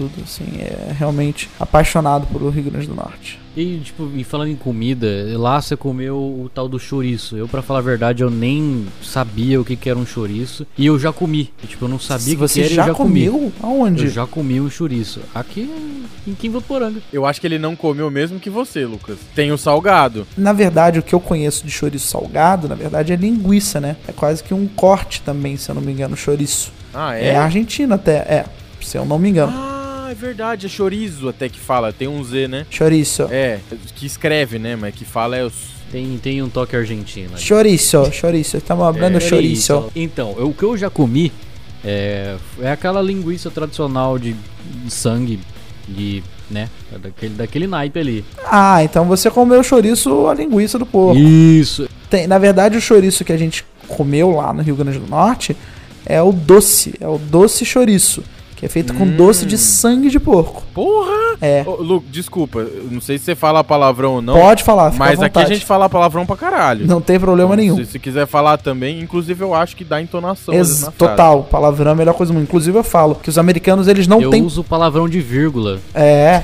Tudo, 0.00 0.22
assim. 0.24 0.44
É 0.58 0.94
realmente 0.98 1.50
apaixonado 1.60 2.26
pelo 2.26 2.48
Rio 2.48 2.64
Grande 2.70 2.86
do 2.86 2.94
Norte. 2.94 3.38
E, 3.54 3.78
tipo, 3.84 4.08
e 4.16 4.24
falando 4.24 4.48
em 4.48 4.56
comida, 4.56 5.06
lá 5.36 5.60
você 5.60 5.76
comeu 5.76 6.14
o 6.16 6.50
tal 6.54 6.66
do 6.68 6.78
chouriço. 6.78 7.36
Eu, 7.36 7.46
pra 7.46 7.60
falar 7.60 7.80
a 7.80 7.82
verdade, 7.82 8.22
eu 8.22 8.30
nem 8.30 8.86
sabia 9.02 9.60
o 9.60 9.64
que, 9.64 9.76
que 9.76 9.90
era 9.90 9.98
um 9.98 10.06
chouriço. 10.06 10.66
E 10.78 10.86
eu 10.86 10.98
já 10.98 11.12
comi. 11.12 11.52
E, 11.62 11.66
tipo, 11.66 11.84
eu 11.84 11.88
não 11.90 11.98
sabia 11.98 12.28
o 12.28 12.30
que, 12.30 12.36
você 12.36 12.60
que 12.60 12.64
era 12.66 12.72
e 12.72 12.76
já, 12.76 12.82
eu 12.84 12.86
já 12.88 12.94
comi. 12.94 13.28
comeu? 13.28 13.52
Aonde? 13.62 14.04
Eu 14.06 14.10
já 14.10 14.26
comi 14.26 14.58
um 14.58 14.70
chouriço. 14.70 15.20
Aqui 15.34 15.68
em 16.26 16.32
Quimvoporanga. 16.34 17.00
Eu 17.12 17.26
acho 17.26 17.38
que 17.40 17.46
ele 17.46 17.58
não 17.58 17.76
comeu 17.76 18.06
o 18.08 18.10
mesmo 18.10 18.40
que 18.40 18.48
você, 18.48 18.86
Lucas. 18.86 19.18
Tem 19.34 19.52
o 19.52 19.58
salgado. 19.58 20.26
Na 20.34 20.54
verdade, 20.54 20.98
o 20.98 21.02
que 21.02 21.14
eu 21.14 21.20
conheço 21.20 21.66
de 21.66 21.70
chouriço 21.70 22.06
salgado, 22.08 22.68
na 22.68 22.74
verdade, 22.74 23.12
é 23.12 23.16
linguiça, 23.16 23.78
né? 23.80 23.96
É 24.08 24.12
quase 24.12 24.42
que 24.42 24.54
um 24.54 24.66
corte 24.66 25.20
também, 25.20 25.58
se 25.58 25.68
eu 25.68 25.74
não 25.74 25.82
me 25.82 25.92
engano, 25.92 26.16
chouriço. 26.16 26.72
Ah, 26.94 27.14
É, 27.18 27.30
é? 27.30 27.36
argentino 27.36 27.94
até, 27.94 28.14
é, 28.18 28.44
se 28.80 28.96
eu 28.96 29.04
não 29.04 29.18
me 29.18 29.28
engano. 29.28 29.52
Ah, 29.54 29.79
é 30.10 30.14
verdade. 30.14 30.66
É 30.66 30.68
chorizo 30.68 31.28
até 31.28 31.48
que 31.48 31.58
fala. 31.58 31.92
Tem 31.92 32.08
um 32.08 32.22
Z, 32.22 32.48
né? 32.48 32.66
Chouriço. 32.70 33.22
É, 33.30 33.58
que 33.96 34.06
escreve, 34.06 34.58
né? 34.58 34.76
Mas 34.76 34.94
que 34.94 35.04
fala 35.04 35.36
é 35.36 35.44
os... 35.44 35.52
Tem, 35.90 36.18
tem 36.22 36.40
um 36.42 36.48
toque 36.48 36.76
argentino. 36.76 37.30
ali. 37.34 37.40
Chouriço, 37.42 38.12
chouriço. 38.12 38.56
Estamos 38.56 38.96
falando 38.96 39.16
É, 39.16 39.20
chouriço. 39.20 39.90
Então, 39.96 40.34
eu- 40.38 40.48
o 40.48 40.54
que 40.54 40.62
eu 40.62 40.76
já 40.76 40.88
comi 40.88 41.32
é, 41.84 42.36
é 42.60 42.70
aquela 42.70 43.02
linguiça 43.02 43.50
tradicional 43.50 44.16
de 44.18 44.36
sangue, 44.88 45.40
de, 45.88 46.22
né, 46.48 46.68
daquele, 47.02 47.34
daquele 47.34 47.66
naipe 47.66 47.98
ali. 47.98 48.24
Ah, 48.46 48.84
então 48.84 49.04
você 49.06 49.28
comeu 49.30 49.62
chouriço, 49.64 50.28
a 50.28 50.34
linguiça 50.34 50.78
do 50.78 50.86
porco. 50.86 51.18
Isso. 51.18 51.88
Tem, 52.08 52.26
na 52.28 52.38
verdade, 52.38 52.76
o 52.76 52.80
chouriço 52.80 53.24
que 53.24 53.32
a 53.32 53.36
gente 53.36 53.64
comeu 53.88 54.30
lá 54.30 54.52
no 54.52 54.62
Rio 54.62 54.76
Grande 54.76 54.98
do 55.00 55.08
Norte 55.08 55.56
é 56.06 56.22
o 56.22 56.30
doce, 56.32 56.94
é 57.00 57.08
o 57.08 57.18
doce 57.18 57.64
chouriço, 57.64 58.22
que 58.60 58.66
é 58.66 58.68
feito 58.68 58.92
com 58.94 59.04
Hum. 59.04 59.16
doce 59.16 59.46
de 59.46 59.56
sangue 59.56 60.10
de 60.10 60.20
porco. 60.20 60.62
Porra! 60.74 61.36
É. 61.40 61.64
Ô, 61.66 61.76
Lu, 61.82 62.04
desculpa. 62.10 62.58
eu 62.60 62.88
Não 62.90 63.00
sei 63.00 63.16
se 63.16 63.24
você 63.24 63.34
fala 63.34 63.64
palavrão 63.64 64.16
ou 64.16 64.22
não. 64.22 64.34
Pode 64.34 64.62
falar, 64.62 64.92
fica 64.92 65.02
mas 65.02 65.20
à 65.22 65.26
aqui 65.26 65.38
a 65.38 65.46
gente 65.46 65.64
fala 65.64 65.88
palavrão 65.88 66.26
pra 66.26 66.36
caralho. 66.36 66.86
Não 66.86 67.00
tem 67.00 67.18
problema 67.18 67.56
nenhum. 67.56 67.76
Se, 67.76 67.86
se 67.86 67.98
quiser 67.98 68.26
falar 68.26 68.58
também, 68.58 69.00
inclusive 69.00 69.42
eu 69.42 69.54
acho 69.54 69.74
que 69.74 69.82
dá 69.82 70.00
entonação. 70.02 70.52
Ex 70.52 70.68
na 70.82 70.90
frase. 70.92 70.96
total, 70.98 71.44
palavrão 71.44 71.88
é 71.90 71.92
a 71.92 71.96
melhor 71.96 72.12
coisa 72.14 72.30
do 72.32 72.36
mundo. 72.36 72.44
Inclusive 72.44 72.76
eu 72.78 72.84
falo 72.84 73.14
que 73.14 73.30
os 73.30 73.38
americanos 73.38 73.88
eles 73.88 74.06
não 74.06 74.20
eu 74.20 74.28
têm. 74.30 74.44
uso 74.44 74.62
palavrão 74.62 75.08
de 75.08 75.20
vírgula. 75.20 75.78
É. 75.94 76.42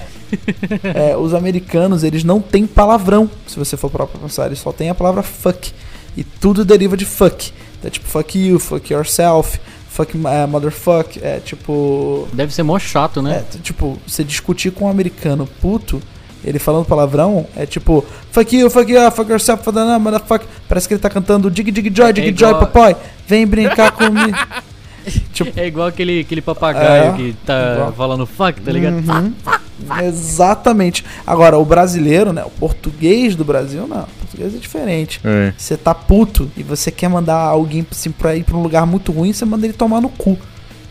É, 0.82 1.16
os 1.16 1.34
americanos 1.34 2.02
eles 2.02 2.24
não 2.24 2.40
têm 2.40 2.66
palavrão. 2.66 3.30
Se 3.46 3.58
você 3.58 3.76
for 3.76 3.90
para 3.90 4.06
pensar, 4.06 4.46
eles 4.46 4.58
só 4.58 4.72
tem 4.72 4.88
a 4.88 4.94
palavra 4.94 5.22
fuck. 5.22 5.70
E 6.16 6.24
tudo 6.24 6.64
deriva 6.64 6.96
de 6.96 7.04
fuck. 7.04 7.52
Então, 7.78 7.88
é 7.88 7.90
tipo 7.90 8.06
fuck 8.06 8.38
you, 8.38 8.58
fuck 8.58 8.90
yourself, 8.92 9.60
fuck 9.96 10.16
uh, 10.16 10.48
motherfuck. 10.48 11.18
É 11.22 11.40
tipo. 11.40 12.28
Deve 12.32 12.52
ser 12.54 12.62
mó 12.62 12.78
chato, 12.78 13.20
É, 13.20 13.22
né? 13.22 13.44
t- 13.50 13.58
tipo, 13.58 13.98
você 14.06 14.22
discutir 14.22 14.70
com 14.70 14.84
um 14.84 14.88
americano 14.88 15.48
puto, 15.60 16.00
ele 16.44 16.58
falando 16.58 16.84
palavrão, 16.84 17.46
é 17.56 17.64
tipo, 17.66 18.04
fuck 18.30 18.56
you, 18.56 18.68
fuck 18.70 18.90
you, 18.92 19.10
fuck 19.10 19.30
yourself, 19.30 19.64
fuck 19.64 19.74
the 19.76 19.98
motherfucker. 19.98 20.46
Parece 20.68 20.86
que 20.86 20.94
ele 20.94 21.00
tá 21.00 21.08
cantando 21.10 21.50
dig 21.50 21.70
dig 21.70 21.90
joy, 21.94 22.12
dig 22.12 22.28
É 22.28 22.32
joy, 22.36 22.48
igual- 22.50 22.60
papai. 22.66 22.96
Vem 23.26 23.46
brincar 23.46 23.90
comigo. 23.92 24.36
tipo, 25.32 25.58
É 25.58 25.66
igual 25.66 25.88
aquele, 25.88 26.20
aquele 26.20 26.40
papagaio 26.42 27.12
É, 27.14 27.16
que 27.16 27.36
tá 27.44 27.72
igual. 27.74 27.92
falando 27.92 28.26
fuck, 28.26 28.60
tá 28.60 28.70
ligado? 28.72 28.94
Uhum. 28.96 29.32
Exatamente. 30.04 31.04
Agora, 31.26 31.58
o 31.58 31.64
brasileiro, 31.64 32.32
né? 32.32 32.44
O 32.44 32.50
português 32.50 33.34
do 33.36 33.44
Brasil, 33.44 33.86
não. 33.86 34.02
O 34.02 34.06
português 34.20 34.54
é 34.54 34.58
diferente. 34.58 35.20
É. 35.24 35.52
Você 35.56 35.76
tá 35.76 35.94
puto 35.94 36.50
e 36.56 36.62
você 36.62 36.90
quer 36.90 37.08
mandar 37.08 37.36
alguém 37.38 37.86
assim, 37.90 38.10
pra 38.10 38.34
ir 38.34 38.44
pra 38.44 38.56
um 38.56 38.62
lugar 38.62 38.86
muito 38.86 39.12
ruim, 39.12 39.32
você 39.32 39.44
manda 39.44 39.66
ele 39.66 39.74
tomar 39.74 40.00
no 40.00 40.08
cu. 40.08 40.36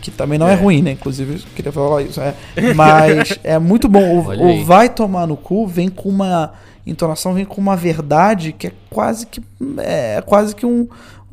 Que 0.00 0.10
também 0.10 0.38
não 0.38 0.46
é, 0.48 0.52
É. 0.52 0.54
ruim, 0.54 0.82
né? 0.82 0.92
Inclusive, 0.92 1.34
eu 1.34 1.40
queria 1.54 1.72
falar 1.72 2.02
isso. 2.02 2.20
É. 2.20 2.34
Mas 2.74 3.38
é 3.42 3.58
muito 3.58 3.88
bom. 3.88 4.20
O, 4.20 4.60
o 4.60 4.64
vai 4.64 4.88
tomar 4.88 5.26
no 5.26 5.36
cu 5.36 5.66
vem 5.66 5.88
com 5.88 6.08
uma 6.08 6.52
entonação 6.86 7.34
vem 7.34 7.44
com 7.44 7.60
uma 7.60 7.74
verdade 7.76 8.52
que 8.52 8.68
é 8.68 8.72
quase 8.88 9.26
que 9.26 9.42
é 9.78 10.22
quase 10.24 10.54
que 10.54 10.64
um, 10.64 10.86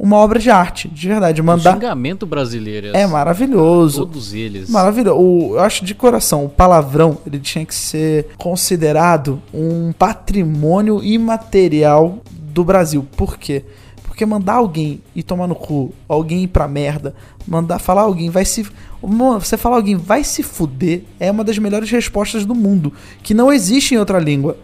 uma 0.05 0.17
obra 0.17 0.38
de 0.38 0.50
arte, 0.50 0.89
de 0.89 1.07
verdade. 1.07 1.39
O 1.39 1.45
Mandar 1.45 1.74
xingamento 1.75 2.25
brasileiro. 2.25 2.88
é 2.93 3.07
maravilhoso. 3.07 4.00
Todos 4.05 4.33
eles. 4.33 4.69
Maravilhoso. 4.69 5.17
O- 5.19 5.53
eu 5.55 5.62
acho 5.62 5.86
de 5.86 5.95
coração, 5.95 6.43
o 6.43 6.50
palavrão, 6.50 7.17
ele 7.25 7.39
tinha 7.39 7.65
que 7.65 7.74
ser 7.74 8.27
considerado 8.38 9.41
um 9.53 9.93
patrimônio 9.93 11.01
imaterial 11.01 12.19
do 12.31 12.63
Brasil. 12.65 13.07
Por 13.15 13.38
quê? 13.38 13.63
Porque 14.03 14.25
mandar 14.25 14.55
alguém 14.55 15.01
ir 15.15 15.24
tomar 15.24 15.48
no 15.48 15.55
cu, 15.55 15.93
alguém 16.07 16.43
ir 16.43 16.48
pra 16.48 16.67
merda, 16.67 17.15
mandar 17.48 17.79
falar 17.79 18.01
alguém 18.01 18.29
vai 18.29 18.43
se. 18.45 18.65
Você 19.39 19.57
falar 19.57 19.77
alguém 19.77 19.95
vai 19.95 20.24
se 20.24 20.43
fuder 20.43 21.03
é 21.19 21.31
uma 21.31 21.43
das 21.43 21.57
melhores 21.57 21.89
respostas 21.89 22.45
do 22.45 22.53
mundo. 22.53 22.91
Que 23.24 23.33
não 23.33 23.51
existe 23.51 23.95
em 23.95 23.98
outra 23.98 24.19
língua. 24.19 24.57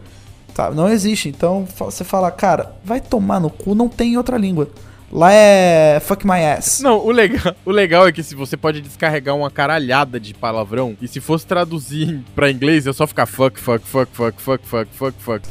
Tá? 0.54 0.70
Não 0.70 0.90
existe. 0.90 1.30
Então 1.30 1.66
você 1.80 2.04
fala, 2.04 2.30
cara, 2.30 2.76
vai 2.84 3.00
tomar 3.00 3.40
no 3.40 3.50
cu, 3.50 3.74
não 3.74 3.88
tem 3.88 4.14
em 4.14 4.18
outra 4.18 4.38
língua. 4.38 4.68
Lá 5.12 5.32
é 5.34 6.00
fuck 6.00 6.26
my 6.26 6.44
ass. 6.44 6.82
Não, 6.82 7.04
o 7.06 7.12
legal, 7.12 7.56
o 7.66 7.72
legal 7.72 8.08
é 8.08 8.12
que 8.12 8.22
se 8.22 8.36
você 8.36 8.56
pode 8.56 8.82
descarregar 8.82 9.36
uma 9.36 9.50
caralhada 9.50 10.20
de 10.20 10.34
palavrão, 10.34 10.96
e 11.02 11.08
se 11.08 11.20
fosse 11.20 11.46
traduzir 11.46 12.22
pra 12.36 12.52
inglês, 12.52 12.86
é 12.86 12.94
só 12.94 13.08
ficar 13.08 13.26
fuck, 13.26 13.60
fuck, 13.60 13.86
fuck, 13.86 14.12
fuck, 14.14 14.42
fuck, 14.42 14.68
fuck, 14.68 14.90
fuck, 14.94 15.18
fuck. 15.20 15.50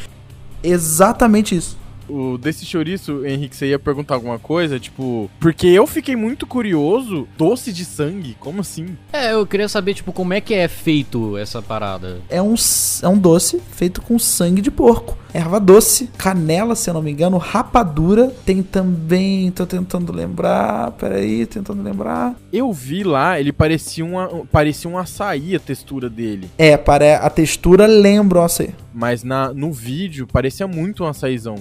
Exatamente 0.62 1.54
isso. 1.54 1.83
O 2.08 2.38
desse 2.38 2.64
chouriço, 2.64 3.24
Henrique, 3.24 3.56
você 3.56 3.66
ia 3.66 3.78
perguntar 3.78 4.14
alguma 4.14 4.38
coisa? 4.38 4.78
Tipo, 4.78 5.30
porque 5.40 5.66
eu 5.66 5.86
fiquei 5.86 6.16
muito 6.16 6.46
curioso, 6.46 7.26
doce 7.36 7.72
de 7.72 7.84
sangue, 7.84 8.36
como 8.38 8.60
assim? 8.60 8.96
É, 9.12 9.32
eu 9.32 9.46
queria 9.46 9.68
saber, 9.68 9.94
tipo, 9.94 10.12
como 10.12 10.32
é 10.32 10.40
que 10.40 10.54
é 10.54 10.68
feito 10.68 11.36
essa 11.36 11.62
parada. 11.62 12.20
é 12.28 12.40
um, 12.40 12.54
é 13.02 13.08
um 13.08 13.18
doce 13.18 13.60
feito 13.72 14.02
com 14.02 14.18
sangue 14.18 14.60
de 14.60 14.70
porco. 14.70 15.16
Erva 15.34 15.58
doce, 15.58 16.08
canela, 16.16 16.76
se 16.76 16.88
eu 16.88 16.94
não 16.94 17.02
me 17.02 17.10
engano, 17.10 17.38
rapadura. 17.38 18.32
Tem 18.46 18.62
também. 18.62 19.50
Tô 19.50 19.66
tentando 19.66 20.12
lembrar. 20.12 20.92
Peraí, 20.92 21.44
tentando 21.44 21.82
lembrar. 21.82 22.36
Eu 22.52 22.72
vi 22.72 23.02
lá, 23.02 23.40
ele 23.40 23.52
parecia, 23.52 24.04
uma, 24.04 24.28
parecia 24.52 24.88
um 24.88 24.96
açaí 24.96 25.56
a 25.56 25.58
textura 25.58 26.08
dele. 26.08 26.48
É, 26.56 26.76
para 26.76 27.16
a 27.16 27.28
textura 27.28 27.84
lembra 27.84 28.38
o 28.38 28.42
açaí. 28.42 28.72
Mas 28.94 29.24
na, 29.24 29.52
no 29.52 29.72
vídeo 29.72 30.24
parecia 30.24 30.68
muito 30.68 31.02
um 31.02 31.08
açaizão. 31.08 31.56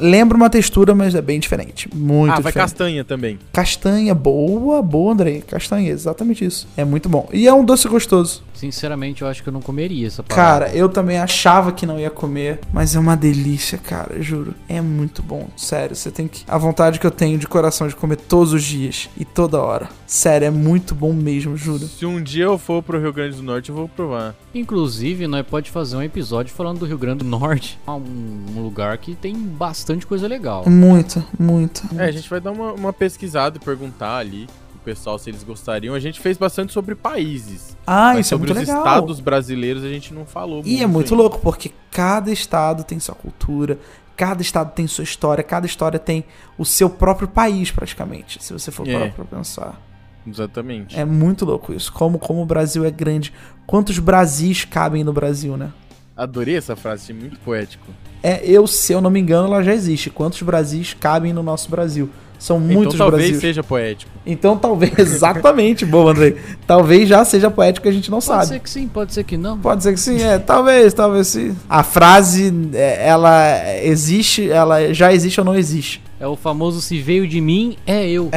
Lembra 0.00 0.36
uma 0.36 0.50
textura, 0.50 0.94
mas 0.94 1.14
é 1.14 1.22
bem 1.22 1.40
diferente. 1.40 1.88
Muito 1.94 2.32
ah, 2.32 2.34
vai 2.34 2.52
diferente. 2.52 2.70
castanha 2.70 3.04
também. 3.04 3.38
Castanha, 3.52 4.14
boa, 4.14 4.82
boa, 4.82 5.12
Andrei. 5.12 5.40
Castanha, 5.40 5.90
exatamente 5.90 6.44
isso. 6.44 6.68
É 6.76 6.84
muito 6.84 7.08
bom. 7.08 7.28
E 7.32 7.46
é 7.46 7.52
um 7.52 7.64
doce 7.64 7.88
gostoso. 7.88 8.42
Sinceramente, 8.54 9.22
eu 9.22 9.28
acho 9.28 9.42
que 9.42 9.48
eu 9.48 9.52
não 9.52 9.62
comeria 9.62 10.06
essa 10.06 10.22
parada. 10.22 10.66
Cara, 10.66 10.76
eu 10.76 10.88
também 10.88 11.18
achava 11.18 11.72
que 11.72 11.86
não 11.86 11.98
ia 11.98 12.10
comer, 12.10 12.60
mas 12.72 12.94
é 12.94 12.98
uma 12.98 13.16
delícia, 13.16 13.78
cara, 13.78 14.22
juro. 14.22 14.54
É 14.68 14.82
muito 14.82 15.22
bom, 15.22 15.48
sério. 15.56 15.96
Você 15.96 16.10
tem 16.10 16.28
que. 16.28 16.44
A 16.46 16.58
vontade 16.58 17.00
que 17.00 17.06
eu 17.06 17.10
tenho 17.10 17.38
de 17.38 17.46
coração 17.46 17.88
de 17.88 17.96
comer 17.96 18.16
todos 18.16 18.52
os 18.52 18.62
dias 18.62 19.08
e 19.16 19.24
toda 19.24 19.60
hora. 19.60 19.88
Sério, 20.06 20.46
é 20.46 20.50
muito 20.50 20.94
bom 20.94 21.14
mesmo, 21.14 21.56
juro. 21.56 21.86
Se 21.86 22.04
um 22.04 22.22
dia 22.22 22.44
eu 22.44 22.58
for 22.58 22.82
pro 22.82 23.00
Rio 23.00 23.12
Grande 23.12 23.36
do 23.36 23.42
Norte, 23.42 23.70
eu 23.70 23.74
vou 23.74 23.88
provar. 23.88 24.34
Inclusive, 24.54 25.26
nós 25.26 25.46
pode 25.46 25.70
fazer 25.70 25.96
um 25.96 26.02
episódio 26.02 26.52
falando 26.52 26.80
do 26.80 26.86
Rio 26.86 26.98
Grande 26.98 27.18
do 27.20 27.24
Norte. 27.24 27.78
É 27.90 27.92
um, 27.92 28.44
um 28.56 28.62
lugar 28.62 28.96
que 28.98 29.14
tem 29.16 29.34
bastante 29.34 29.79
coisa 30.06 30.26
legal. 30.28 30.64
Muita, 30.68 31.24
muita. 31.38 31.82
É, 31.96 32.06
a 32.06 32.10
gente 32.10 32.28
vai 32.28 32.40
dar 32.40 32.50
uma, 32.52 32.72
uma 32.72 32.92
pesquisada 32.92 33.56
e 33.56 33.60
perguntar 33.60 34.16
ali 34.18 34.46
pro 34.70 34.78
pessoal 34.84 35.18
se 35.18 35.30
eles 35.30 35.42
gostariam. 35.42 35.94
A 35.94 36.00
gente 36.00 36.20
fez 36.20 36.36
bastante 36.36 36.72
sobre 36.72 36.94
países. 36.94 37.76
Ah, 37.86 38.12
mas 38.14 38.26
isso 38.26 38.34
é 38.34 38.36
sobre 38.38 38.48
muito 38.52 38.62
os 38.62 38.68
legal. 38.68 38.84
estados 38.86 39.20
brasileiros 39.20 39.84
a 39.84 39.88
gente 39.88 40.12
não 40.14 40.24
falou 40.24 40.62
E 40.64 40.82
é 40.82 40.86
muito 40.86 41.12
ainda. 41.14 41.22
louco, 41.22 41.38
porque 41.40 41.72
cada 41.90 42.30
estado 42.30 42.84
tem 42.84 42.98
sua 43.00 43.14
cultura, 43.14 43.78
cada 44.16 44.42
estado 44.42 44.72
tem 44.72 44.86
sua 44.86 45.04
história, 45.04 45.42
cada 45.42 45.66
história 45.66 45.98
tem 45.98 46.24
o 46.58 46.64
seu 46.64 46.88
próprio 46.90 47.26
país, 47.28 47.70
praticamente, 47.70 48.42
se 48.42 48.52
você 48.52 48.70
for 48.70 48.86
É. 48.88 48.92
parar 48.92 49.12
pra 49.12 49.24
pensar. 49.24 49.80
Exatamente. 50.26 50.98
É 50.98 51.04
muito 51.04 51.44
louco 51.44 51.72
isso. 51.72 51.90
Como, 51.92 52.18
como 52.18 52.42
o 52.42 52.46
Brasil 52.46 52.84
é 52.84 52.90
grande. 52.90 53.32
Quantos 53.66 53.98
Brasis 53.98 54.64
cabem 54.66 55.02
no 55.02 55.12
Brasil, 55.14 55.56
né? 55.56 55.72
Adorei 56.20 56.54
essa 56.54 56.76
frase, 56.76 57.04
achei 57.04 57.16
muito 57.16 57.38
poético. 57.40 57.86
É, 58.22 58.42
eu, 58.44 58.66
se 58.66 58.92
eu 58.92 59.00
não 59.00 59.08
me 59.08 59.18
engano, 59.18 59.46
ela 59.46 59.62
já 59.62 59.72
existe. 59.72 60.10
Quantos 60.10 60.42
Brasis 60.42 60.92
cabem 60.92 61.32
no 61.32 61.42
nosso 61.42 61.70
Brasil? 61.70 62.10
São 62.38 62.60
muitos 62.60 62.94
então 62.94 63.08
talvez 63.08 63.30
Brasis. 63.30 63.40
seja 63.40 63.62
poético. 63.62 64.12
Então 64.26 64.54
talvez, 64.54 64.92
exatamente, 65.00 65.86
bom, 65.86 66.08
Andrei. 66.08 66.36
Talvez 66.66 67.08
já 67.08 67.24
seja 67.24 67.50
poético 67.50 67.84
que 67.84 67.88
a 67.88 67.92
gente 67.92 68.10
não 68.10 68.18
Pode 68.18 68.26
sabe. 68.26 68.46
ser 68.48 68.58
que 68.60 68.68
sim, 68.68 68.86
pode 68.86 69.14
ser 69.14 69.24
que 69.24 69.38
não. 69.38 69.58
Pode 69.58 69.82
ser 69.82 69.94
que 69.94 70.00
sim, 70.00 70.20
é, 70.20 70.38
talvez, 70.38 70.92
talvez 70.92 71.26
sim. 71.28 71.56
A 71.66 71.82
frase, 71.82 72.52
é, 72.74 73.08
ela 73.08 73.54
existe, 73.82 74.50
ela 74.50 74.92
já 74.92 75.14
existe 75.14 75.40
ou 75.40 75.46
não 75.46 75.54
existe. 75.54 76.02
É 76.20 76.26
o 76.26 76.36
famoso 76.36 76.82
se 76.82 77.00
veio 77.00 77.26
de 77.26 77.40
mim, 77.40 77.78
é 77.86 78.06
eu. 78.10 78.28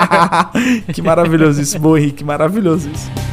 que 0.94 1.02
maravilhoso 1.02 1.60
isso, 1.60 1.78
boa, 1.78 2.00
Henrique, 2.00 2.24
maravilhoso 2.24 2.88
isso. 2.88 3.27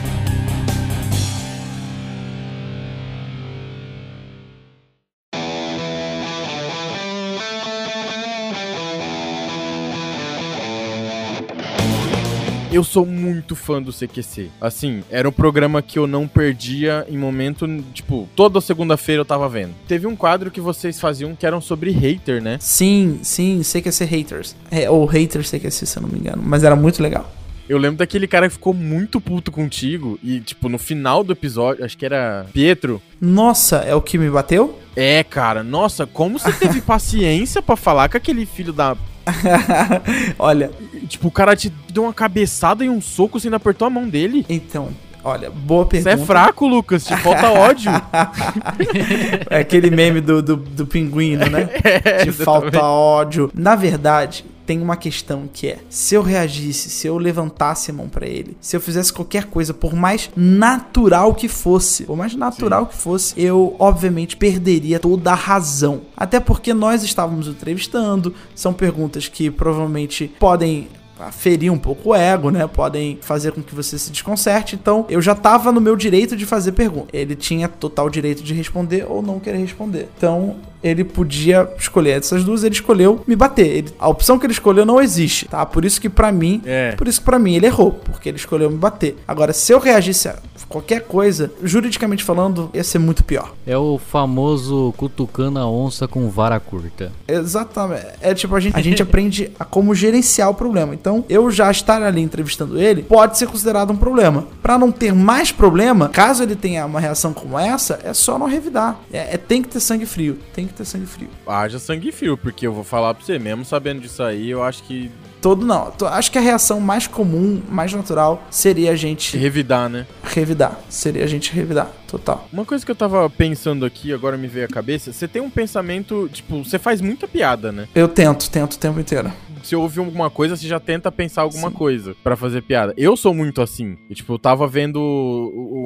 Eu 12.76 12.84
sou 12.84 13.06
muito 13.06 13.56
fã 13.56 13.82
do 13.82 13.94
CQC. 13.94 14.50
Assim, 14.60 15.02
era 15.10 15.30
um 15.30 15.32
programa 15.32 15.82
que 15.82 15.98
eu 15.98 16.06
não 16.06 16.28
perdia 16.28 17.06
em 17.08 17.18
momento, 17.18 17.66
tipo, 17.94 18.28
toda 18.36 18.60
segunda-feira 18.60 19.22
eu 19.22 19.26
tava 19.26 19.48
vendo. 19.48 19.74
Teve 19.88 20.06
um 20.06 20.14
quadro 20.14 20.52
que 20.52 20.60
vocês 20.60 21.00
faziam 21.00 21.34
que 21.38 21.46
eram 21.46 21.62
sobre 21.62 21.92
hater, 21.92 22.44
né? 22.44 22.58
Sim, 22.60 23.22
sim, 23.24 23.64
ser 23.64 24.04
haters. 24.04 24.58
É, 24.70 24.90
ou 24.90 25.06
é 25.10 25.70
ser, 25.70 25.86
se 25.86 25.98
eu 25.98 26.02
não 26.02 26.10
me 26.10 26.20
engano. 26.20 26.44
Mas 26.46 26.66
era 26.66 26.76
muito 26.76 27.02
legal. 27.02 27.32
Eu 27.70 27.78
lembro 27.78 28.00
daquele 28.00 28.28
cara 28.28 28.50
que 28.50 28.56
ficou 28.56 28.74
muito 28.74 29.22
puto 29.22 29.54
contigo 29.54 30.20
e, 30.22 30.42
tipo, 30.42 30.68
no 30.68 30.78
final 30.78 31.24
do 31.24 31.32
episódio, 31.32 31.86
acho 31.86 31.98
que 31.98 32.06
era 32.06 32.46
Pietro. 32.52 33.02
Nossa, 33.22 33.78
é 33.78 33.96
o 33.96 34.02
que 34.02 34.18
me 34.18 34.30
bateu? 34.30 34.78
É, 34.98 35.24
cara, 35.24 35.64
nossa, 35.64 36.06
como 36.06 36.38
você 36.38 36.52
teve 36.52 36.82
paciência 36.84 37.62
pra 37.62 37.78
falar 37.78 38.10
com 38.10 38.18
aquele 38.18 38.46
filho 38.46 38.74
da. 38.74 38.98
Olha, 40.38 40.70
Tipo, 41.08 41.28
o 41.28 41.32
cara 41.32 41.56
te 41.56 41.72
deu 41.96 42.04
uma 42.04 42.14
cabeçada 42.14 42.84
e 42.86 42.90
um 42.90 43.02
soco, 43.02 43.40
você 43.40 43.48
ainda 43.48 43.58
apertou 43.58 43.86
a 43.88 43.90
mão 43.90 44.08
dele. 44.08 44.46
então, 44.50 44.90
olha, 45.24 45.50
boa 45.50 45.86
Você 45.86 46.04
pergunta. 46.04 46.12
é 46.12 46.26
fraco, 46.26 46.68
Lucas, 46.68 47.06
te 47.06 47.16
falta 47.18 47.50
ódio. 47.52 47.92
É 49.50 49.60
aquele 49.60 49.90
meme 49.90 50.22
do, 50.22 50.42
do, 50.42 50.56
do 50.58 50.86
pinguino, 50.86 51.46
né? 51.50 51.70
É, 51.84 52.24
Te 52.26 52.32
falta 52.32 52.84
ódio. 52.84 53.50
Na 53.54 53.76
verdade, 53.76 54.46
tem 54.66 54.82
uma 54.82 54.98
questão 54.98 55.48
que 55.52 55.68
é: 55.68 55.78
se 55.90 56.16
eu 56.16 56.22
reagisse, 56.22 56.90
se 56.90 57.08
eu 57.08 57.18
levantasse 57.18 57.92
a 57.92 57.94
mão 57.94 58.10
pra 58.10 58.28
ele, 58.28 58.58
se 58.60 58.76
eu 58.76 58.82
fizesse 58.82 59.14
qualquer 59.14 59.46
coisa, 59.46 59.74
por 59.74 59.94
mais 59.94 60.30
natural 60.36 61.34
que 61.34 61.48
fosse, 61.48 62.04
por 62.04 62.18
mais 62.18 62.36
natural 62.36 62.88
que 62.88 62.96
fosse, 62.96 63.34
eu 63.40 63.76
obviamente 63.80 64.36
perderia 64.36 65.00
toda 65.00 65.32
a 65.32 65.36
razão. 65.36 66.02
Até 66.18 66.40
porque 66.40 66.74
nós 66.74 67.04
estávamos 67.04 67.48
entrevistando, 67.48 68.34
são 68.54 68.74
perguntas 68.74 69.28
que 69.28 69.50
provavelmente 69.50 70.32
podem 70.40 70.88
ferir 71.32 71.72
um 71.72 71.78
pouco 71.78 72.10
o 72.10 72.16
ego, 72.16 72.50
né? 72.50 72.68
Podem 72.68 73.18
fazer 73.22 73.52
com 73.52 73.62
que 73.62 73.74
você 73.74 73.98
se 73.98 74.12
desconcerte. 74.12 74.76
Então, 74.76 75.06
eu 75.10 75.22
já 75.22 75.34
tava 75.34 75.72
no 75.72 75.80
meu 75.80 75.96
direito 75.96 76.36
de 76.36 76.46
fazer 76.46 76.74
pergunta. 76.74 77.08
Ele 77.14 77.36
tinha 77.36 77.68
total 77.68 78.10
direito 78.10 78.44
de 78.44 78.54
responder 78.54 79.06
ou 79.08 79.22
não 79.22 79.40
querer 79.40 79.58
responder. 79.58 80.10
Então, 80.18 80.58
ele 80.88 81.04
podia 81.04 81.68
escolher 81.78 82.12
essas 82.20 82.44
duas, 82.44 82.64
ele 82.64 82.76
escolheu 82.76 83.22
me 83.28 83.36
bater. 83.36 83.68
Ele- 83.68 83.94
a 84.00 84.08
opção 84.08 84.38
que 84.40 84.46
ele 84.46 84.54
escolheu 84.54 84.86
não 84.86 85.02
existe, 85.02 85.48
tá? 85.48 85.66
Por 85.66 85.84
isso 85.86 86.00
que 86.00 86.10
pra 86.10 86.32
mim, 86.32 86.62
É. 86.66 86.92
por 86.94 87.08
isso 87.08 87.20
que 87.20 87.26
para 87.26 87.40
mim 87.40 87.56
ele 87.56 87.66
errou, 87.66 87.92
porque 87.92 88.30
ele 88.30 88.38
escolheu 88.38 88.70
me 88.70 88.78
bater. 88.78 89.18
Agora, 89.28 89.52
se 89.54 89.72
eu 89.72 89.80
reagisse 89.80 90.28
a 90.30 90.36
qualquer 90.70 91.02
coisa, 91.02 91.52
juridicamente 91.64 92.24
falando, 92.24 92.70
ia 92.74 92.84
ser 92.84 93.00
muito 93.00 93.24
pior. 93.24 93.54
É 93.68 93.78
o 93.78 93.98
famoso 94.00 94.94
cutucando 94.98 95.60
a 95.60 95.68
onça 95.68 96.08
com 96.08 96.30
vara 96.30 96.60
curta. 96.60 97.12
Exatamente. 97.28 98.06
É 98.22 98.34
tipo, 98.34 98.56
a 98.56 98.60
gente, 98.60 98.76
a 98.76 98.82
gente 98.82 99.02
aprende 99.04 99.52
a 99.60 99.66
como 99.66 99.94
gerenciar 99.96 100.50
o 100.50 100.54
problema. 100.54 100.94
Então, 100.94 101.24
eu 101.30 101.50
já 101.52 101.70
estar 101.72 102.02
ali 102.02 102.22
entrevistando 102.22 102.80
ele 102.80 103.04
pode 103.04 103.38
ser 103.38 103.48
considerado 103.48 103.92
um 103.92 103.96
problema. 103.96 104.48
Pra 104.62 104.78
não 104.78 104.92
ter 104.92 105.14
mais 105.14 105.52
problema, 105.52 106.10
caso 106.10 106.44
ele 106.44 106.56
tenha 106.56 106.86
uma 106.86 107.00
reação 107.00 107.34
como 107.34 107.58
essa, 107.58 108.00
é 108.04 108.14
só 108.14 108.38
não 108.38 108.48
revidar. 108.48 109.00
É, 109.12 109.36
é- 109.36 109.38
tem 109.38 109.62
que 109.62 109.70
ter 109.70 109.80
sangue 109.80 110.06
frio. 110.06 110.38
Tem 110.54 110.66
que 110.68 110.74
ter 110.76 110.86
sangue 110.86 111.06
frio. 111.06 111.30
Haja 111.48 111.80
sangue 111.80 112.12
frio, 112.12 112.38
porque 112.38 112.68
eu 112.68 112.74
vou 112.74 112.84
falar 112.84 113.14
pra 113.14 113.26
você, 113.26 113.40
mesmo 113.40 113.66
sabendo 113.66 114.02
disso 114.02 114.22
aí, 114.24 114.50
eu 114.50 114.64
acho 114.64 114.84
que 114.84 115.12
Todo 115.46 115.64
não. 115.64 115.94
Acho 116.08 116.32
que 116.32 116.40
a 116.40 116.42
reação 116.42 116.80
mais 116.80 117.06
comum, 117.06 117.62
mais 117.70 117.94
natural, 117.94 118.44
seria 118.50 118.90
a 118.90 118.96
gente 118.96 119.38
revidar, 119.38 119.88
né? 119.88 120.08
revidar. 120.24 120.80
Seria 120.90 121.24
a 121.24 121.28
gente 121.28 121.54
revidar. 121.54 121.92
Total. 122.08 122.48
Uma 122.52 122.66
coisa 122.66 122.84
que 122.84 122.92
eu 122.92 122.96
tava 122.96 123.30
pensando 123.30 123.86
aqui, 123.86 124.12
agora 124.12 124.38
me 124.38 124.48
veio 124.48 124.66
à 124.66 124.68
cabeça, 124.68 125.14
você 125.14 125.28
tem 125.28 125.42
um 125.42 125.50
pensamento, 125.50 126.28
tipo, 126.34 126.64
você 126.64 126.80
faz 126.80 127.00
muita 127.00 127.28
piada, 127.28 127.72
né? 127.72 127.88
Eu 127.94 128.08
tento, 128.08 128.50
tento 128.50 128.74
o 128.74 128.78
tempo 128.80 129.00
inteiro. 129.00 129.32
Você 129.66 129.76
ouve 129.76 130.00
alguma 130.00 130.30
coisa, 130.30 130.56
você 130.56 130.68
já 130.68 130.80
tenta 130.80 131.12
pensar 131.12 131.42
alguma 131.42 131.72
coisa 131.72 132.16
pra 132.24 132.36
fazer 132.36 132.62
piada. 132.62 132.94
Eu 132.98 133.16
sou 133.18 133.34
muito 133.34 133.62
assim. 133.62 133.98
E, 134.10 134.14
tipo, 134.16 134.34
eu 134.34 134.40
tava 134.40 134.68
vendo 134.68 135.00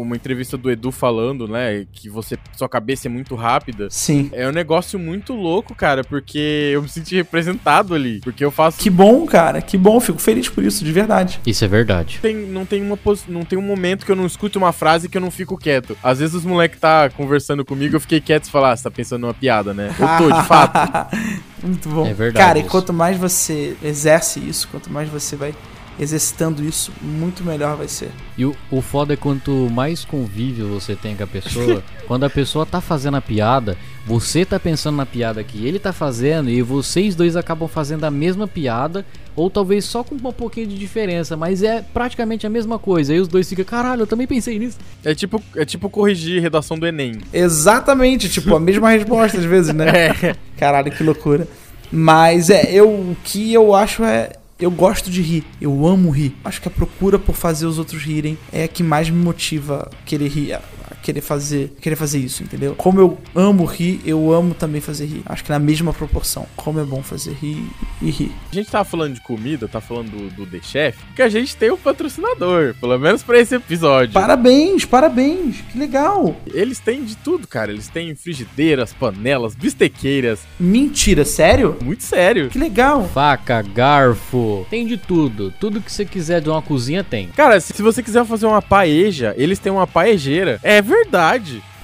uma 0.01 0.15
entrevista 0.15 0.57
do 0.57 0.69
Edu 0.69 0.91
falando, 0.91 1.48
né, 1.48 1.86
que 1.91 2.09
você 2.09 2.38
sua 2.55 2.69
cabeça 2.69 3.07
é 3.07 3.09
muito 3.09 3.36
rápida. 3.36 3.88
Sim. 3.89 4.29
É 4.33 4.48
um 4.48 4.51
negócio 4.51 4.98
muito 5.00 5.33
louco, 5.33 5.74
cara, 5.75 6.03
porque 6.03 6.71
eu 6.74 6.81
me 6.81 6.89
senti 6.89 7.15
representado 7.15 7.93
ali. 7.95 8.19
Porque 8.21 8.43
eu 8.43 8.51
faço. 8.51 8.79
Que 8.79 8.89
bom, 8.89 9.25
cara. 9.25 9.62
Que 9.62 9.77
bom. 9.77 10.00
Fico 10.00 10.19
feliz 10.19 10.48
por 10.50 10.63
isso, 10.63 10.83
de 10.83 10.91
verdade. 10.91 11.39
Isso 11.45 11.63
é 11.63 11.67
verdade. 11.67 12.19
Tem, 12.21 12.36
não, 12.36 12.65
tem 12.65 12.81
uma, 12.81 12.98
pos- 12.98 13.25
não 13.27 13.43
tem 13.45 13.57
um 13.57 13.62
momento 13.62 14.05
que 14.05 14.12
eu 14.12 14.15
não 14.15 14.25
escute 14.25 14.57
uma 14.57 14.71
frase 14.71 15.07
que 15.09 15.17
eu 15.17 15.21
não 15.21 15.31
fico 15.31 15.57
quieto. 15.57 15.98
Às 16.03 16.19
vezes 16.19 16.36
os 16.36 16.45
moleques 16.45 16.79
tá 16.79 17.09
conversando 17.09 17.63
comigo, 17.65 17.95
eu 17.95 18.00
fiquei 18.00 18.19
quieto 18.21 18.45
e 18.45 18.50
falar, 18.51 18.71
ah, 18.71 18.77
você 18.77 18.83
tá 18.83 18.91
pensando 18.91 19.21
numa 19.21 19.33
piada, 19.33 19.74
né? 19.74 19.89
Eu 20.00 20.17
tô, 20.29 20.36
de 20.36 20.43
fato. 20.48 21.15
Muito 21.63 21.89
bom. 21.89 22.06
É 22.06 22.13
verdade 22.13 22.46
Cara, 22.46 22.58
e 22.58 22.62
isso. 22.62 22.72
quanto 22.72 22.94
mais 22.94 23.18
você 23.18 23.75
exerce 23.84 24.39
isso, 24.39 24.68
quanto 24.70 24.92
mais 24.92 25.10
você 25.10 25.36
vai 25.36 25.54
exercitando 26.00 26.63
isso, 26.63 26.91
muito 27.01 27.44
melhor 27.44 27.75
vai 27.75 27.88
ser. 27.88 28.10
E 28.38 28.46
o, 28.46 28.56
o 28.72 28.82
foda 28.82 29.13
é 29.13 29.18
quanto 29.18 29.51
mais 29.70 30.06
convívio 30.06 30.68
você 30.68 30.96
tem 30.96 31.15
com 31.15 31.24
a 31.24 31.27
pessoa, 31.27 31.84
quando 32.08 32.24
a 32.24 32.29
pessoa 32.29 32.65
tá 32.65 32.79
fazendo 32.79 33.18
a 33.18 33.22
piada, 33.22 33.77
você 34.06 34.46
tá 34.46 34.60
pensando 34.60 34.96
na 34.96 35.06
piada 35.06 35.44
que 35.44 35.68
ele 35.68 35.77
tá 35.77 35.91
fazendo 35.91 36.50
e 36.50 36.62
vocês 36.62 37.15
dois 37.15 37.36
acabam 37.36 37.68
fazendo 37.68 38.06
a 38.06 38.12
mesma 38.12 38.48
piada, 38.48 39.06
ou 39.36 39.50
talvez 39.50 39.86
só 39.86 40.03
com 40.03 40.15
um 40.15 40.32
pouquinho 40.32 40.68
de 40.68 40.77
diferença, 40.77 41.38
mas 41.38 41.63
é 41.63 41.82
praticamente 41.82 42.48
a 42.48 42.50
mesma 42.50 42.79
coisa. 42.79 43.13
Aí 43.13 43.20
os 43.20 43.27
dois 43.27 43.48
ficam, 43.48 43.65
caralho, 43.65 44.03
eu 44.03 44.08
também 44.08 44.25
pensei 44.25 44.58
nisso. 44.58 44.77
É 45.03 45.13
tipo, 45.13 45.41
é 45.56 45.65
tipo 45.65 45.89
corrigir 45.89 46.41
redação 46.41 46.79
do 46.79 46.88
Enem. 46.88 47.20
Exatamente, 47.32 48.29
tipo, 48.29 48.56
a 48.56 48.60
mesma 48.60 48.89
resposta 48.89 49.38
às 49.38 49.46
vezes, 49.46 49.74
né? 49.74 49.89
É. 50.00 50.36
Caralho, 50.58 50.91
que 50.91 51.03
loucura. 51.03 51.48
Mas 51.91 52.50
é, 52.50 52.72
eu 52.72 52.88
o 52.89 53.18
que 53.24 53.53
eu 53.53 53.74
acho 53.74 54.03
é. 54.03 54.32
Eu 54.60 54.70
gosto 54.70 55.10
de 55.10 55.22
rir, 55.22 55.46
eu 55.62 55.88
amo 55.88 56.10
rir. 56.10 56.36
Acho 56.44 56.62
que 56.62 56.68
a 56.68 56.72
procura 56.72 57.18
por 57.18 57.34
fazer 57.34 57.66
os 57.66 57.80
outros 57.80 58.04
rirem 58.04 58.38
é 58.51 58.66
a 58.66 58.68
que 58.68 58.84
mais 58.84 59.10
me 59.10 59.18
motiva 59.18 59.89
a 59.89 60.06
querer 60.06 60.28
rir, 60.28 60.60
querer 61.10 61.22
fazer, 61.22 61.74
querer 61.82 61.96
fazer 61.96 62.20
isso, 62.20 62.44
entendeu? 62.44 62.75
Como 62.75 63.00
eu 63.00 63.18
amo 63.34 63.66
rir, 63.66 64.00
eu 64.06 64.32
amo 64.32 64.54
também 64.54 64.80
fazer 64.80 65.06
rir. 65.06 65.24
Acho 65.25 65.44
que 65.44 65.50
na 65.50 65.58
mesma 65.60 65.92
proporção. 65.92 66.46
Como 66.56 66.80
é 66.80 66.84
bom 66.84 67.01
fazer 67.01 67.34
rir 67.34 67.68
e 68.01 68.12
rir. 68.12 68.32
A 68.51 68.56
gente 68.56 68.70
tava 68.70 68.86
falando 68.86 69.16
de 69.16 69.22
comida, 69.22 69.68
tá 69.68 69.82
falando 69.82 70.12
do, 70.12 70.30
do 70.30 70.46
The 70.46 70.60
Chef, 70.62 70.98
que 71.16 71.22
a 71.22 71.30
gente 71.30 71.56
tem 71.56 71.72
um 71.72 71.78
patrocinador, 71.78 72.75
pelo 72.80 72.98
menos 73.00 73.24
pra 73.24 73.39
esse 73.39 73.56
episódio. 73.56 74.13
Parabéns, 74.13 74.86
parabéns, 74.86 75.62
que 75.72 75.80
legal. 75.80 76.36
Eles 76.54 76.80
têm 76.80 77.04
de 77.04 77.18
tudo, 77.18 77.48
cara. 77.48 77.72
Eles 77.72 77.88
têm 77.88 78.13
frigideiras, 78.13 78.94
panelas, 78.94 79.56
bistequeiras. 79.56 80.42
Mentira, 80.60 81.25
sério? 81.25 81.75
Muito 81.84 82.04
sério. 82.04 82.50
Que 82.50 82.60
legal. 82.60 83.10
Faca, 83.12 83.63
garfo, 83.63 84.66
tem 84.70 84.86
de 84.86 84.98
tudo. 84.98 85.51
Tudo 85.60 85.82
que 85.82 85.92
você 85.92 86.06
quiser 86.06 86.39
de 86.39 86.50
uma 86.50 86.62
cozinha 86.62 87.04
tem. 87.04 87.30
Cara, 87.30 87.60
se 87.60 87.80
se 87.80 87.82
você 87.82 88.04
quiser 88.04 88.25
fazer 88.25 88.46
uma 88.46 88.62
paeja, 88.62 89.34
eles 89.38 89.58
têm 89.58 89.72
uma 89.72 89.88
paejeira. 89.88 90.60
É 90.62 90.82
verdade. 90.82 90.99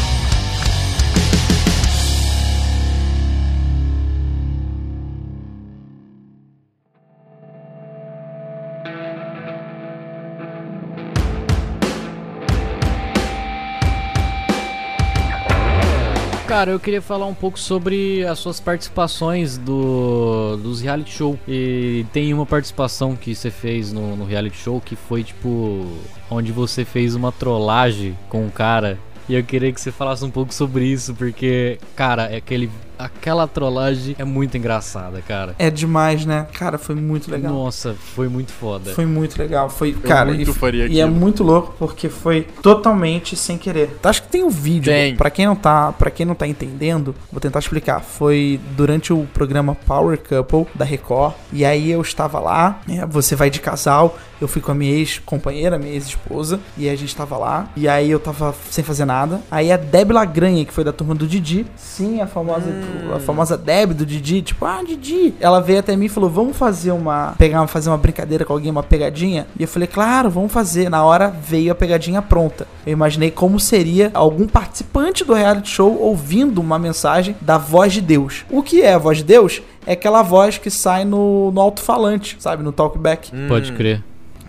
Cara, 16.50 16.72
eu 16.72 16.80
queria 16.80 17.00
falar 17.00 17.28
um 17.28 17.34
pouco 17.36 17.60
sobre 17.60 18.26
as 18.26 18.40
suas 18.40 18.60
participações 18.60 19.56
do, 19.56 20.58
dos 20.58 20.82
reality 20.82 21.12
show. 21.12 21.38
E 21.48 22.04
tem 22.12 22.34
uma 22.34 22.44
participação 22.44 23.16
que 23.16 23.36
você 23.36 23.52
fez 23.52 23.94
no, 23.94 24.16
no 24.16 24.26
reality 24.26 24.58
show 24.58 24.82
que 24.82 24.96
foi 24.96 25.24
tipo. 25.24 25.86
Onde 26.28 26.52
você 26.52 26.84
fez 26.84 27.14
uma 27.14 27.32
trollagem 27.32 28.18
com 28.30 28.48
um 28.48 28.50
cara. 28.50 28.98
E 29.30 29.36
eu 29.36 29.44
queria 29.44 29.72
que 29.72 29.80
você 29.80 29.92
falasse 29.92 30.26
um 30.26 30.32
pouco 30.32 30.52
sobre 30.52 30.86
isso, 30.86 31.14
porque, 31.14 31.78
cara, 31.96 32.24
é 32.24 32.38
aquele, 32.38 32.68
aquela 33.00 33.48
trollagem 33.48 34.14
é 34.20 34.26
muito 34.26 34.58
engraçada, 34.58 35.22
cara. 35.22 35.56
É 35.58 35.70
demais, 35.70 36.26
né? 36.26 36.46
Cara, 36.54 36.78
foi 36.78 36.96
muito 36.96 37.32
legal. 37.32 37.54
Nossa, 37.54 37.96
foi 37.96 38.28
muito 38.28 38.52
foda. 38.52 38.94
Foi 38.94 39.06
muito 39.06 39.40
legal. 39.40 39.70
Foi, 39.70 39.94
cara, 39.94 40.34
muito 40.34 40.52
e, 40.52 40.54
faria 40.54 40.88
e 40.88 41.00
é 41.00 41.06
muito 41.06 41.42
louco 41.42 41.74
porque 41.80 42.10
foi 42.10 42.42
totalmente 42.62 43.38
sem 43.38 43.58
querer. 43.58 43.98
Acho 44.04 44.24
que 44.24 44.28
tem 44.28 44.44
um 44.44 44.50
vídeo, 44.50 44.92
Tem. 44.92 45.16
Pra 45.16 45.30
quem 45.30 45.46
não 45.46 45.56
tá, 45.56 45.94
para 45.94 46.12
quem 46.12 46.26
não 46.26 46.36
tá 46.36 46.46
entendendo, 46.46 47.16
vou 47.32 47.40
tentar 47.40 47.60
explicar. 47.60 48.02
Foi 48.02 48.60
durante 48.76 49.14
o 49.14 49.26
programa 49.34 49.76
Power 49.76 50.20
Couple 50.20 50.68
da 50.76 50.84
Record, 50.84 51.36
e 51.54 51.64
aí 51.64 51.90
eu 51.90 52.02
estava 52.02 52.40
lá, 52.40 52.82
né, 52.86 53.06
você 53.10 53.36
vai 53.36 53.50
de 53.50 53.62
casal, 53.62 54.18
eu 54.42 54.48
fui 54.48 54.62
com 54.62 54.72
a 54.72 54.76
minha 54.76 54.92
ex-companheira, 54.92 55.78
minha 55.78 55.94
ex-esposa, 55.94 56.60
e 56.78 56.90
a 56.90 56.96
gente 56.96 57.16
tava 57.16 57.38
lá, 57.38 57.70
e 57.76 57.88
aí 57.88 58.10
eu 58.10 58.20
tava 58.20 58.54
sem 58.70 58.84
fazer 58.84 59.06
nada. 59.06 59.42
Aí 59.50 59.72
a 59.72 59.78
Deb 59.78 60.12
Lagranha, 60.12 60.66
que 60.66 60.74
foi 60.74 60.84
da 60.84 60.92
turma 60.92 61.16
do 61.16 61.28
Didi, 61.28 61.66
sim, 61.76 62.20
a 62.20 62.28
famosa 62.28 62.70
a 63.15 63.19
famosa 63.19 63.58
Deb 63.58 63.93
do 63.93 64.06
Didi, 64.06 64.41
tipo, 64.41 64.65
ah, 64.65 64.82
Didi. 64.86 65.34
Ela 65.39 65.60
veio 65.60 65.80
até 65.80 65.95
mim 65.95 66.06
e 66.06 66.10
falou: 66.10 66.30
"Vamos 66.30 66.58
fazer 66.58 66.91
uma 66.91 67.34
pegar, 67.38 67.65
fazer 67.67 67.89
uma 67.89 67.97
brincadeira 67.97 68.45
com 68.45 68.54
alguém, 68.54 68.71
uma 68.71 68.84
pegadinha?" 68.84 69.47
E 69.58 69.63
eu 69.63 69.67
falei: 69.67 69.88
"Claro, 69.88 70.30
vamos 70.30 70.52
fazer". 70.52 70.89
Na 70.89 71.04
hora 71.04 71.30
veio 71.30 71.71
a 71.71 71.75
pegadinha 71.75 72.21
pronta. 72.21 72.67
Eu 72.86 72.93
imaginei 72.93 73.32
como 73.32 73.60
seria 73.60 74.12
algum 74.13 74.47
participante 74.47 75.23
do 75.23 75.34
reality 75.34 75.69
show 75.69 75.99
ouvindo 75.99 76.60
uma 76.60 76.80
mensagem 76.80 77.36
da 77.41 77.58
voz 77.58 77.93
de 77.93 78.02
Deus. 78.02 78.45
O 78.49 78.63
que 78.63 78.82
é 78.82 78.93
a 78.93 78.97
voz 78.97 79.17
de 79.17 79.23
Deus? 79.23 79.62
É 79.86 79.93
aquela 79.93 80.21
voz 80.21 80.58
que 80.58 80.69
sai 80.69 81.06
no, 81.06 81.52
no 81.52 81.62
alto-falante, 81.62 82.38
sabe? 82.39 82.63
No 82.63 82.71
talkback. 82.71 83.32
Pode 83.47 83.71
crer. 83.73 84.04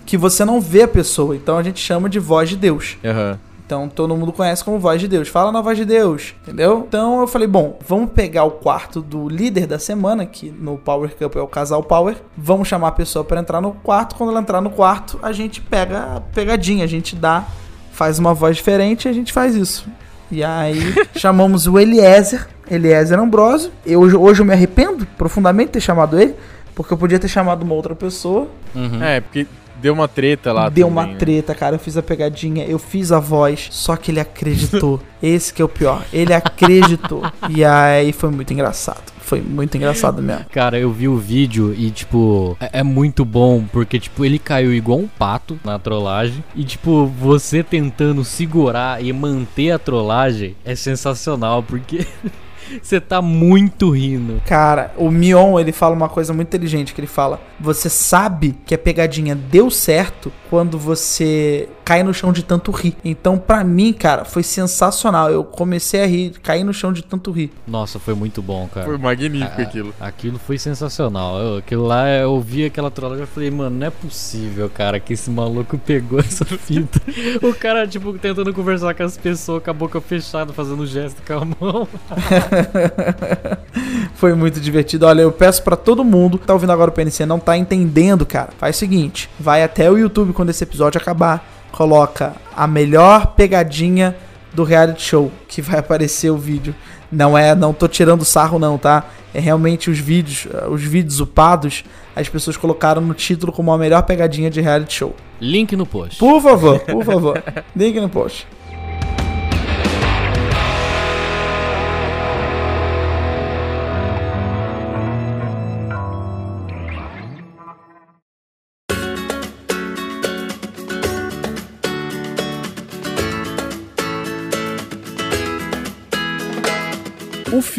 Que 0.04 0.16
você 0.16 0.44
não 0.44 0.60
vê 0.60 0.82
a 0.82 0.88
pessoa. 0.88 1.36
Então 1.36 1.56
a 1.56 1.62
gente 1.62 1.80
chama 1.80 2.08
de 2.08 2.18
voz 2.18 2.48
de 2.48 2.56
Deus. 2.56 2.96
Aham. 3.04 3.38
Então 3.70 3.88
todo 3.88 4.16
mundo 4.16 4.32
conhece 4.32 4.64
como 4.64 4.80
voz 4.80 5.00
de 5.00 5.06
Deus. 5.06 5.28
Fala 5.28 5.52
na 5.52 5.60
voz 5.60 5.78
de 5.78 5.84
Deus, 5.84 6.34
entendeu? 6.42 6.84
Então 6.88 7.20
eu 7.20 7.26
falei, 7.28 7.46
bom, 7.46 7.78
vamos 7.86 8.10
pegar 8.10 8.42
o 8.42 8.50
quarto 8.50 9.00
do 9.00 9.28
líder 9.28 9.68
da 9.68 9.78
semana, 9.78 10.26
que 10.26 10.50
no 10.50 10.76
Power 10.76 11.14
Cup 11.14 11.36
é 11.36 11.40
o 11.40 11.46
casal 11.46 11.80
Power. 11.80 12.16
Vamos 12.36 12.66
chamar 12.66 12.88
a 12.88 12.92
pessoa 12.92 13.24
para 13.24 13.38
entrar 13.38 13.60
no 13.60 13.70
quarto. 13.74 14.16
Quando 14.16 14.30
ela 14.30 14.40
entrar 14.40 14.60
no 14.60 14.70
quarto, 14.70 15.20
a 15.22 15.30
gente 15.30 15.60
pega 15.60 16.16
a 16.16 16.20
pegadinha, 16.20 16.82
a 16.82 16.88
gente 16.88 17.14
dá, 17.14 17.46
faz 17.92 18.18
uma 18.18 18.34
voz 18.34 18.56
diferente 18.56 19.04
e 19.04 19.08
a 19.08 19.12
gente 19.12 19.32
faz 19.32 19.54
isso. 19.54 19.86
E 20.32 20.42
aí 20.42 20.92
chamamos 21.14 21.68
o 21.68 21.78
Eliezer, 21.78 22.48
Eliezer 22.68 23.20
Ambrosio. 23.20 23.70
Eu, 23.86 24.00
hoje 24.00 24.42
eu 24.42 24.44
me 24.44 24.52
arrependo 24.52 25.06
profundamente 25.16 25.68
de 25.68 25.72
ter 25.74 25.80
chamado 25.80 26.20
ele, 26.20 26.34
porque 26.74 26.92
eu 26.92 26.98
podia 26.98 27.20
ter 27.20 27.28
chamado 27.28 27.62
uma 27.62 27.74
outra 27.74 27.94
pessoa. 27.94 28.48
Uhum. 28.74 29.00
É, 29.00 29.20
porque 29.20 29.46
deu 29.80 29.94
uma 29.94 30.08
treta 30.08 30.52
lá 30.52 30.68
Deu 30.68 30.86
também, 30.88 31.04
uma 31.04 31.12
né? 31.12 31.18
treta, 31.18 31.54
cara. 31.54 31.76
Eu 31.76 31.80
fiz 31.80 31.96
a 31.96 32.02
pegadinha, 32.02 32.64
eu 32.64 32.78
fiz 32.78 33.12
a 33.12 33.18
voz, 33.18 33.68
só 33.70 33.96
que 33.96 34.10
ele 34.10 34.20
acreditou. 34.20 35.00
Esse 35.22 35.52
que 35.52 35.60
é 35.60 35.64
o 35.64 35.68
pior. 35.68 36.02
Ele 36.12 36.32
acreditou. 36.32 37.22
e 37.48 37.64
aí 37.64 38.12
foi 38.12 38.30
muito 38.30 38.52
engraçado. 38.52 39.02
Foi 39.20 39.40
muito 39.40 39.76
engraçado 39.76 40.20
mesmo. 40.20 40.44
Cara, 40.50 40.76
eu 40.78 40.90
vi 40.90 41.06
o 41.06 41.16
vídeo 41.16 41.72
e, 41.76 41.90
tipo, 41.90 42.56
é, 42.58 42.80
é 42.80 42.82
muito 42.82 43.24
bom, 43.24 43.64
porque, 43.70 44.00
tipo, 44.00 44.24
ele 44.24 44.40
caiu 44.40 44.74
igual 44.74 44.98
um 44.98 45.06
pato 45.06 45.56
na 45.64 45.78
trollagem. 45.78 46.42
E, 46.56 46.64
tipo, 46.64 47.06
você 47.06 47.62
tentando 47.62 48.24
segurar 48.24 49.04
e 49.04 49.12
manter 49.12 49.70
a 49.70 49.78
trollagem 49.78 50.56
é 50.64 50.74
sensacional, 50.74 51.62
porque 51.62 52.04
você 52.82 53.00
tá 53.00 53.20
muito 53.22 53.90
rindo. 53.90 54.40
Cara, 54.46 54.92
o 54.96 55.10
Mion, 55.10 55.58
ele 55.58 55.72
fala 55.72 55.94
uma 55.94 56.08
coisa 56.08 56.32
muito 56.32 56.48
inteligente, 56.48 56.92
que 56.94 57.00
ele 57.00 57.06
fala: 57.06 57.40
"Você 57.58 57.88
sabe 57.88 58.56
que 58.64 58.74
a 58.74 58.78
pegadinha 58.78 59.34
deu 59.34 59.70
certo 59.70 60.32
quando 60.48 60.78
você 60.78 61.68
cai 61.84 62.02
no 62.02 62.12
chão 62.14 62.32
de 62.32 62.42
tanto 62.42 62.70
rir". 62.70 62.96
Então, 63.04 63.38
pra 63.38 63.62
mim, 63.64 63.92
cara, 63.92 64.24
foi 64.24 64.42
sensacional. 64.42 65.30
Eu 65.30 65.44
comecei 65.44 66.02
a 66.02 66.06
rir, 66.06 66.32
caí 66.42 66.62
no 66.64 66.72
chão 66.72 66.92
de 66.92 67.02
tanto 67.02 67.30
rir. 67.30 67.50
Nossa, 67.66 67.98
foi 67.98 68.14
muito 68.14 68.40
bom, 68.42 68.68
cara. 68.72 68.86
Foi 68.86 68.98
magnífico 68.98 69.52
Ah, 69.58 69.62
aquilo. 69.62 69.94
Aquilo 70.00 70.38
foi 70.38 70.58
sensacional. 70.58 71.38
Eu, 71.38 71.56
aquilo 71.58 71.86
lá, 71.86 72.08
eu 72.08 72.40
vi 72.40 72.64
aquela 72.64 72.90
trollagem 72.90 73.24
e 73.24 73.26
falei, 73.26 73.50
mano, 73.50 73.76
não 73.78 73.86
é 73.86 73.90
possível, 73.90 74.68
cara, 74.70 74.98
que 75.00 75.12
esse 75.14 75.30
maluco 75.30 75.78
pegou 75.78 76.18
essa 76.20 76.44
fita. 76.44 77.00
o 77.42 77.54
cara, 77.54 77.86
tipo, 77.86 78.12
tentando 78.18 78.52
conversar 78.52 78.94
com 78.94 79.02
as 79.02 79.16
pessoas 79.16 79.62
com 79.62 79.70
a 79.70 79.74
boca 79.74 80.00
fechada, 80.00 80.52
fazendo 80.52 80.86
gesto 80.86 81.22
com 81.26 81.32
a 81.34 81.44
mão. 81.44 81.88
Foi 84.14 84.34
muito 84.34 84.60
divertido. 84.60 85.06
Olha, 85.06 85.22
eu 85.22 85.32
peço 85.32 85.62
pra 85.62 85.76
todo 85.76 86.04
mundo 86.04 86.38
que 86.38 86.46
tá 86.46 86.52
ouvindo 86.52 86.72
agora 86.72 86.90
o 86.90 86.92
PNC 86.92 87.26
não 87.26 87.38
tá 87.38 87.56
entendendo, 87.56 88.26
cara. 88.26 88.50
Faz 88.58 88.76
o 88.76 88.78
seguinte, 88.78 89.28
vai 89.38 89.62
até 89.62 89.90
o 89.90 89.96
YouTube 89.96 90.32
quando 90.32 90.50
esse 90.50 90.64
episódio 90.64 91.00
acabar, 91.00 91.44
coloca 91.72 92.34
a 92.54 92.66
melhor 92.66 93.34
pegadinha 93.34 94.16
do 94.52 94.64
reality 94.64 95.02
show 95.02 95.30
que 95.48 95.62
vai 95.62 95.78
aparecer 95.78 96.30
o 96.30 96.36
vídeo. 96.36 96.74
Não 97.10 97.36
é, 97.36 97.54
não 97.54 97.72
tô 97.72 97.88
tirando 97.88 98.24
sarro 98.24 98.58
não, 98.58 98.78
tá? 98.78 99.04
É 99.34 99.40
realmente 99.40 99.90
os 99.90 99.98
vídeos, 99.98 100.46
eh, 100.52 100.68
os 100.68 100.82
vídeos 100.82 101.20
upados, 101.20 101.84
as 102.14 102.28
pessoas 102.28 102.56
colocaram 102.56 103.00
no 103.00 103.14
título 103.14 103.52
como 103.52 103.72
a 103.72 103.78
melhor 103.78 104.02
pegadinha 104.02 104.50
de 104.50 104.60
reality 104.60 104.94
show. 104.94 105.14
Link 105.40 105.74
no 105.74 105.86
post. 105.86 106.18
Por 106.18 106.40
favor, 106.40 106.80
por 106.80 107.04
favor. 107.04 107.42
Link 107.74 107.98
no 108.00 108.08
post. 108.08 108.46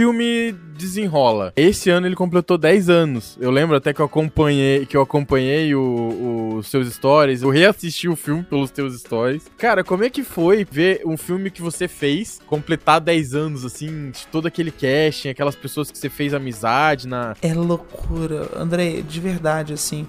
Filme 0.01 0.51
desenrola. 0.75 1.53
Esse 1.55 1.91
ano 1.91 2.07
ele 2.07 2.15
completou 2.15 2.57
10 2.57 2.89
anos. 2.89 3.37
Eu 3.39 3.51
lembro 3.51 3.75
até 3.75 3.93
que 3.93 4.01
eu 4.01 4.05
acompanhei, 4.07 4.83
que 4.87 4.97
eu 4.97 5.01
acompanhei 5.03 5.75
os 5.75 6.67
seus 6.71 6.91
stories. 6.91 7.43
Eu 7.43 7.51
reassisti 7.51 8.09
o 8.09 8.15
filme 8.15 8.41
pelos 8.41 8.71
teus 8.71 8.99
stories. 8.99 9.43
Cara, 9.59 9.83
como 9.83 10.03
é 10.03 10.09
que 10.09 10.23
foi 10.23 10.65
ver 10.65 11.03
um 11.05 11.15
filme 11.15 11.51
que 11.51 11.61
você 11.61 11.87
fez 11.87 12.41
completar 12.47 12.99
10 12.99 13.35
anos, 13.35 13.63
assim, 13.63 14.09
de 14.09 14.25
todo 14.25 14.47
aquele 14.47 14.71
casting, 14.71 15.29
aquelas 15.29 15.55
pessoas 15.55 15.91
que 15.91 15.97
você 15.99 16.09
fez 16.09 16.33
amizade 16.33 17.07
na. 17.07 17.35
É 17.39 17.53
loucura. 17.53 18.49
André, 18.55 19.03
de 19.07 19.19
verdade, 19.19 19.71
assim, 19.71 20.07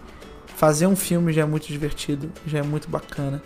fazer 0.57 0.87
um 0.87 0.97
filme 0.97 1.35
já 1.35 1.43
é 1.43 1.47
muito 1.47 1.67
divertido, 1.67 2.33
já 2.47 2.61
é 2.61 2.63
muito 2.63 2.89
bacana. 2.89 3.43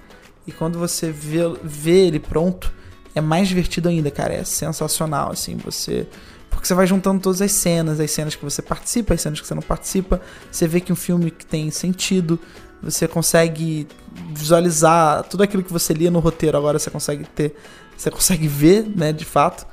E 0.46 0.52
quando 0.52 0.78
você 0.78 1.10
vê, 1.10 1.40
vê 1.64 2.06
ele 2.06 2.20
pronto, 2.20 2.72
é 3.16 3.20
mais 3.20 3.48
divertido 3.48 3.88
ainda, 3.88 4.12
cara. 4.12 4.34
É 4.34 4.44
sensacional, 4.44 5.32
assim, 5.32 5.56
você. 5.56 6.06
Porque 6.50 6.66
você 6.66 6.74
vai 6.74 6.86
juntando 6.86 7.20
todas 7.20 7.42
as 7.42 7.52
cenas, 7.52 8.00
as 8.00 8.10
cenas 8.10 8.34
que 8.34 8.44
você 8.44 8.62
participa, 8.62 9.14
as 9.14 9.20
cenas 9.20 9.40
que 9.40 9.46
você 9.46 9.54
não 9.54 9.62
participa. 9.62 10.20
Você 10.50 10.66
vê 10.66 10.80
que 10.80 10.92
um 10.92 10.96
filme 10.96 11.30
que 11.30 11.44
tem 11.44 11.70
sentido, 11.70 12.38
você 12.82 13.06
consegue 13.06 13.86
visualizar 14.32 15.24
tudo 15.24 15.42
aquilo 15.42 15.62
que 15.62 15.72
você 15.72 15.92
lia 15.92 16.10
no 16.10 16.18
roteiro, 16.18 16.56
agora 16.56 16.78
você 16.78 16.90
consegue 16.90 17.24
ter. 17.24 17.54
Você 17.96 18.10
consegue 18.10 18.46
ver, 18.46 18.86
né, 18.94 19.12
de 19.12 19.24
fato. 19.24 19.66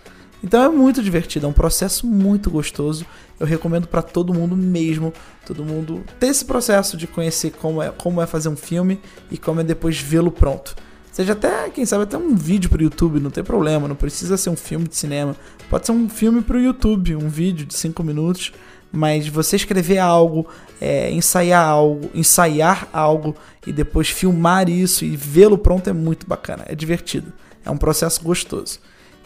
Então 0.43 0.61
é 0.61 0.67
muito 0.67 1.01
divertido, 1.01 1.45
é 1.45 1.49
um 1.49 1.53
processo 1.53 2.05
muito 2.05 2.49
gostoso. 2.49 3.05
Eu 3.39 3.47
recomendo 3.47 3.87
pra 3.87 4.01
todo 4.01 4.33
mundo 4.33 4.57
mesmo, 4.57 5.13
todo 5.45 5.63
mundo 5.63 6.03
ter 6.19 6.27
esse 6.27 6.43
processo 6.43 6.97
de 6.97 7.07
conhecer 7.07 7.51
como 7.51 7.81
é, 7.81 7.89
como 7.91 8.21
é 8.21 8.27
fazer 8.27 8.49
um 8.49 8.55
filme 8.55 8.99
e 9.31 9.37
como 9.37 9.61
é 9.61 9.63
depois 9.63 9.97
vê-lo 9.97 10.31
pronto. 10.31 10.75
Seja 11.13 11.33
até, 11.33 11.69
quem 11.69 11.85
sabe, 11.85 12.05
até 12.05 12.17
um 12.17 12.35
vídeo 12.35 12.71
pro 12.71 12.81
YouTube, 12.81 13.19
não 13.19 13.29
tem 13.29 13.43
problema, 13.43 13.87
não 13.87 13.95
precisa 13.95 14.35
ser 14.35 14.49
um 14.49 14.55
filme 14.55 14.87
de 14.87 14.95
cinema. 14.95 15.35
Pode 15.69 15.85
ser 15.85 15.91
um 15.91 16.09
filme 16.09 16.41
pro 16.41 16.59
YouTube, 16.59 17.15
um 17.15 17.29
vídeo 17.29 17.67
de 17.67 17.75
5 17.75 18.03
minutos, 18.03 18.51
mas 18.91 19.27
você 19.27 19.55
escrever 19.55 19.99
algo, 19.99 20.47
é, 20.81 21.11
ensaiar 21.11 21.69
algo, 21.69 22.09
ensaiar 22.15 22.87
algo 22.91 23.35
e 23.65 23.71
depois 23.71 24.09
filmar 24.09 24.67
isso 24.67 25.05
e 25.05 25.15
vê-lo 25.15 25.55
pronto 25.55 25.87
é 25.87 25.93
muito 25.93 26.25
bacana, 26.25 26.65
é 26.67 26.73
divertido. 26.73 27.31
É 27.63 27.69
um 27.69 27.77
processo 27.77 28.23
gostoso. 28.23 28.79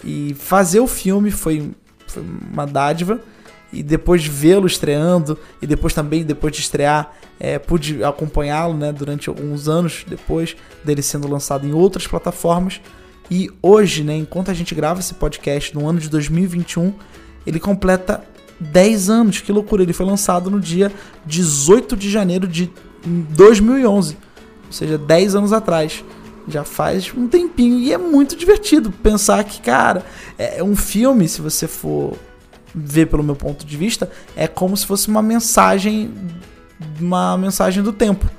E 0.04 0.36
fazer 0.38 0.82
o 0.82 0.88
filme 0.88 1.32
foi, 1.32 1.71
foi 2.06 2.21
uma 2.52 2.67
dádiva. 2.67 3.21
E 3.72 3.84
depois 3.84 4.26
vê-lo 4.26 4.66
estreando, 4.66 5.38
e 5.62 5.68
depois 5.68 5.94
também, 5.94 6.24
depois 6.24 6.54
de 6.54 6.62
estrear, 6.62 7.14
é, 7.40 7.60
pude 7.60 8.04
acompanhá-lo 8.04 8.74
né, 8.74 8.92
durante 8.92 9.30
alguns 9.30 9.68
anos 9.68 10.06
depois 10.08 10.56
dele 10.84 11.02
sendo 11.02 11.28
lançado 11.28 11.68
em 11.68 11.74
outras 11.74 12.08
plataformas. 12.08 12.80
E 13.30 13.50
hoje, 13.62 14.04
né, 14.04 14.16
enquanto 14.16 14.50
a 14.50 14.54
gente 14.54 14.74
grava 14.74 15.00
esse 15.00 15.14
podcast 15.14 15.76
no 15.76 15.88
ano 15.88 16.00
de 16.00 16.10
2021, 16.10 16.94
ele 17.46 17.60
completa 17.60 18.24
10 18.60 19.10
anos. 19.10 19.42
Que 19.42 19.52
loucura! 19.52 19.84
Ele 19.84 19.94
foi 19.94 20.06
lançado 20.06 20.50
no 20.50 20.60
dia 20.60 20.92
18 21.26 21.96
de 21.96 22.10
janeiro 22.10 22.48
de 22.48 22.72
2011, 23.06 24.18
ou 24.66 24.72
seja, 24.72 24.98
10 24.98 25.36
anos 25.36 25.54
atrás 25.54 26.04
já 26.48 26.64
faz 26.64 27.12
um 27.16 27.28
tempinho 27.28 27.78
e 27.78 27.92
é 27.92 27.98
muito 27.98 28.36
divertido 28.36 28.90
pensar 28.90 29.44
que, 29.44 29.62
cara, 29.62 30.06
é 30.38 30.64
um 30.64 30.76
filme, 30.76 31.28
se 31.28 31.42
você 31.42 31.68
for 31.68 32.18
ver 32.78 33.08
pelo 33.08 33.24
meu 33.24 33.36
ponto 33.36 33.66
de 33.66 33.76
vista, 33.76 34.10
é 34.36 34.48
como 34.48 34.76
se 34.76 34.86
fosse 34.86 35.08
uma 35.08 35.22
mensagem 35.22 36.13
uma 37.00 37.38
mensagem 37.38 37.82
do 37.82 37.92
tempo, 37.92 38.30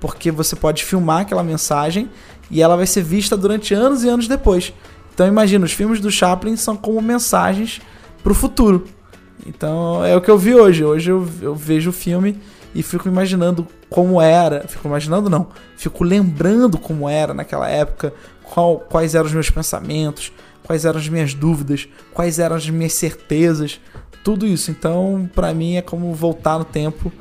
porque 0.00 0.30
você 0.30 0.54
pode 0.54 0.84
filmar 0.84 1.22
aquela 1.22 1.42
mensagem 1.42 2.10
e 2.50 2.62
ela 2.62 2.76
vai 2.76 2.86
ser 2.86 3.02
vista 3.02 3.36
durante 3.36 3.74
anos 3.74 4.04
e 4.04 4.08
anos 4.08 4.28
depois. 4.28 4.72
Então 5.14 5.26
imagina, 5.26 5.64
os 5.64 5.72
filmes 5.72 6.00
do 6.00 6.10
Chaplin 6.10 6.56
são 6.56 6.76
como 6.76 7.00
mensagens 7.00 7.80
pro 8.22 8.34
futuro. 8.34 8.86
Então 9.46 10.04
é 10.04 10.14
o 10.14 10.20
que 10.20 10.30
eu 10.30 10.36
vi 10.36 10.54
hoje. 10.54 10.84
Hoje 10.84 11.10
eu, 11.10 11.26
eu 11.40 11.54
vejo 11.54 11.90
o 11.90 11.92
filme 11.92 12.38
e 12.74 12.82
fico 12.82 13.08
imaginando 13.08 13.66
como 13.88 14.20
era. 14.20 14.66
Fico 14.68 14.86
imaginando, 14.86 15.30
não. 15.30 15.48
Fico 15.76 16.04
lembrando 16.04 16.76
como 16.76 17.08
era 17.08 17.32
naquela 17.32 17.68
época, 17.68 18.12
qual, 18.42 18.78
quais 18.78 19.14
eram 19.14 19.26
os 19.26 19.32
meus 19.32 19.48
pensamentos, 19.48 20.32
quais 20.66 20.84
eram 20.84 20.98
as 20.98 21.08
minhas 21.08 21.32
dúvidas, 21.32 21.88
quais 22.12 22.38
eram 22.38 22.56
as 22.56 22.68
minhas 22.68 22.92
certezas, 22.94 23.80
tudo 24.24 24.46
isso. 24.46 24.70
Então, 24.70 25.30
pra 25.34 25.54
mim, 25.54 25.76
é 25.76 25.82
como 25.82 26.12
voltar 26.12 26.58
no 26.58 26.64
tempo 26.64 27.12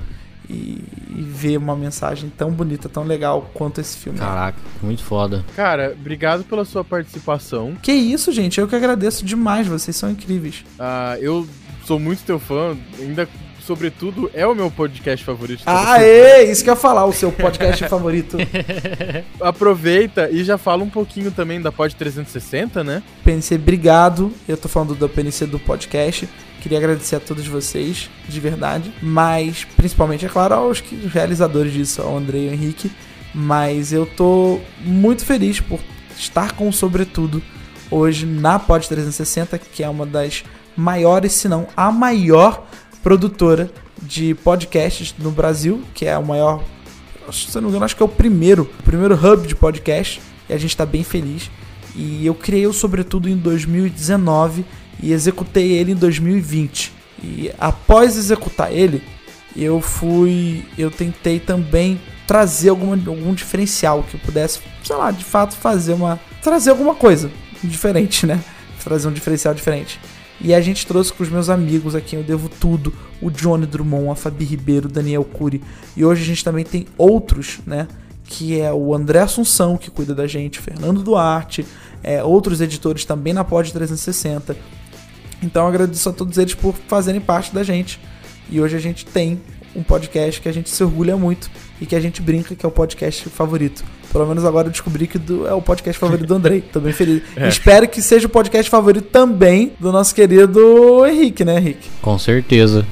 e, 0.49 0.83
e 1.15 1.21
ver 1.21 1.57
uma 1.57 1.75
mensagem 1.75 2.29
tão 2.35 2.51
bonita, 2.51 2.89
tão 2.89 3.03
legal 3.03 3.49
quanto 3.53 3.79
esse 3.79 3.97
filme. 3.97 4.17
Caraca, 4.17 4.57
muito 4.81 5.03
foda. 5.03 5.45
Cara, 5.55 5.95
obrigado 5.97 6.43
pela 6.43 6.65
sua 6.65 6.83
participação. 6.83 7.75
Que 7.81 7.93
isso, 7.93 8.31
gente. 8.31 8.59
Eu 8.59 8.67
que 8.67 8.75
agradeço 8.75 9.23
demais. 9.23 9.67
Vocês 9.67 9.95
são 9.95 10.09
incríveis. 10.09 10.65
Ah, 10.79 11.17
eu 11.19 11.47
sou 11.85 11.99
muito 11.99 12.23
teu 12.23 12.39
fã, 12.39 12.75
ainda 12.99 13.27
sobretudo 13.65 14.29
é 14.33 14.45
o 14.45 14.53
meu 14.55 14.69
podcast 14.69 15.25
favorito. 15.25 15.63
Ah, 15.65 16.01
é, 16.01 16.43
isso 16.49 16.63
que 16.63 16.69
eu 16.69 16.73
ia 16.73 16.79
falar, 16.79 17.05
o 17.05 17.13
seu 17.13 17.31
podcast 17.31 17.85
favorito. 17.89 18.37
Aproveita 19.41 20.29
e 20.31 20.43
já 20.43 20.57
fala 20.57 20.83
um 20.83 20.89
pouquinho 20.89 21.31
também 21.31 21.61
da 21.61 21.71
Pod 21.71 21.95
360, 21.95 22.83
né? 22.83 23.03
PNC, 23.23 23.55
obrigado. 23.55 24.31
Eu 24.47 24.57
tô 24.57 24.67
falando 24.67 24.95
da 24.95 25.07
PNC 25.09 25.45
do 25.47 25.59
podcast. 25.59 26.27
Queria 26.61 26.77
agradecer 26.77 27.15
a 27.17 27.19
todos 27.19 27.45
vocês, 27.47 28.09
de 28.27 28.39
verdade. 28.39 28.91
Mas, 29.01 29.65
principalmente, 29.75 30.25
é 30.25 30.29
claro, 30.29 30.55
aos 30.55 30.81
que- 30.81 30.95
os 30.95 31.11
realizadores 31.13 31.71
disso, 31.73 32.01
ao 32.01 32.17
André 32.17 32.39
e 32.39 32.47
ao 32.47 32.53
Henrique. 32.53 32.91
Mas 33.33 33.91
eu 33.91 34.05
tô 34.05 34.59
muito 34.81 35.25
feliz 35.25 35.59
por 35.59 35.79
estar 36.17 36.53
com 36.53 36.69
o 36.69 36.73
Sobretudo 36.73 37.41
hoje 37.91 38.25
na 38.25 38.57
Pod 38.57 38.87
360, 38.87 39.57
que 39.59 39.83
é 39.83 39.89
uma 39.89 40.05
das 40.05 40.43
maiores, 40.75 41.33
se 41.33 41.47
não 41.47 41.67
a 41.75 41.91
maior 41.91 42.65
produtora 43.05 43.69
de 44.01 44.33
podcasts 44.33 45.13
no 45.19 45.29
Brasil, 45.29 45.83
que 45.93 46.07
é 46.07 46.17
o 46.17 46.25
maior, 46.25 46.63
se 47.31 47.55
eu 47.55 47.61
não 47.61 47.69
me 47.69 47.73
engano, 47.73 47.85
acho 47.85 47.95
que 47.95 48.01
é 48.01 48.05
o 48.05 48.09
primeiro, 48.09 48.63
o 48.79 48.83
primeiro 48.83 49.13
hub 49.13 49.47
de 49.47 49.55
podcast, 49.55 50.19
e 50.49 50.53
a 50.53 50.57
gente 50.57 50.75
tá 50.75 50.87
bem 50.87 51.03
feliz. 51.03 51.51
E 51.95 52.25
eu 52.25 52.33
criei 52.33 52.65
o 52.65 52.73
Sobretudo 52.73 53.29
em 53.29 53.37
2019 53.37 54.65
e 55.03 55.13
executei 55.13 55.73
ele 55.73 55.91
em 55.91 55.95
2020. 55.95 56.91
E 57.23 57.51
após 57.59 58.17
executar 58.17 58.73
ele, 58.73 59.03
eu 59.55 59.79
fui, 59.81 60.65
eu 60.75 60.89
tentei 60.89 61.39
também 61.39 62.01
trazer 62.25 62.69
alguma, 62.69 62.95
algum 62.95 63.35
diferencial 63.35 64.01
que 64.01 64.15
eu 64.15 64.19
pudesse, 64.21 64.61
sei 64.83 64.95
lá, 64.95 65.11
de 65.11 65.23
fato 65.23 65.55
fazer 65.55 65.93
uma, 65.93 66.19
trazer 66.41 66.71
alguma 66.71 66.95
coisa 66.95 67.29
diferente, 67.63 68.25
né? 68.25 68.43
Trazer 68.83 69.07
um 69.07 69.13
diferencial 69.13 69.53
diferente. 69.53 69.99
E 70.45 70.53
a 70.53 70.61
gente 70.61 70.85
trouxe 70.85 71.11
com 71.11 71.23
os 71.23 71.29
meus 71.29 71.49
amigos 71.49 71.95
aqui, 71.95 72.15
eu 72.15 72.21
devo 72.21 72.47
tudo, 72.47 72.93
o 73.19 73.31
Johnny 73.31 73.65
Drummond, 73.65 74.11
a 74.11 74.15
Fabi 74.15 74.45
Ribeiro, 74.45 74.87
Daniel 74.87 75.23
Cury. 75.23 75.59
E 75.97 76.05
hoje 76.05 76.21
a 76.21 76.25
gente 76.25 76.43
também 76.43 76.63
tem 76.63 76.85
outros, 76.99 77.57
né? 77.65 77.87
Que 78.25 78.61
é 78.61 78.71
o 78.71 78.93
André 78.93 79.21
Assunção, 79.21 79.75
que 79.75 79.89
cuida 79.89 80.13
da 80.13 80.27
gente, 80.27 80.59
Fernando 80.59 81.01
Duarte, 81.01 81.65
é, 82.03 82.23
outros 82.23 82.61
editores 82.61 83.05
também 83.05 83.33
na 83.33 83.43
Pod 83.43 83.73
360. 83.73 84.55
Então 85.41 85.65
agradeço 85.65 86.09
a 86.09 86.13
todos 86.13 86.37
eles 86.37 86.53
por 86.53 86.75
fazerem 86.87 87.19
parte 87.19 87.51
da 87.51 87.63
gente. 87.63 87.99
E 88.47 88.61
hoje 88.61 88.75
a 88.75 88.79
gente 88.79 89.03
tem 89.03 89.41
um 89.75 89.81
podcast 89.81 90.39
que 90.39 90.47
a 90.47 90.51
gente 90.51 90.69
se 90.69 90.83
orgulha 90.83 91.17
muito 91.17 91.49
e 91.81 91.87
que 91.87 91.95
a 91.95 91.99
gente 91.99 92.21
brinca 92.21 92.53
que 92.53 92.63
é 92.63 92.69
o 92.69 92.71
podcast 92.71 93.29
favorito. 93.29 93.83
Pelo 94.15 94.27
menos 94.27 94.45
agora 94.45 94.67
eu 94.67 94.71
descobri 94.71 95.07
que 95.07 95.19
do- 95.19 95.45
é 95.45 95.53
o 95.53 95.61
podcast 95.61 95.99
favorito 95.99 96.25
do 96.25 96.35
Andrei. 96.35 96.61
Tô 96.61 96.79
bem 96.79 96.93
feliz. 96.93 97.21
É. 97.35 97.49
Espero 97.49 97.85
que 97.85 98.01
seja 98.01 98.27
o 98.27 98.29
podcast 98.29 98.71
favorito 98.71 99.09
também 99.09 99.73
do 99.77 99.91
nosso 99.91 100.15
querido 100.15 101.05
Henrique, 101.05 101.43
né, 101.43 101.57
Henrique? 101.57 101.89
Com 102.01 102.17
certeza. 102.17 102.85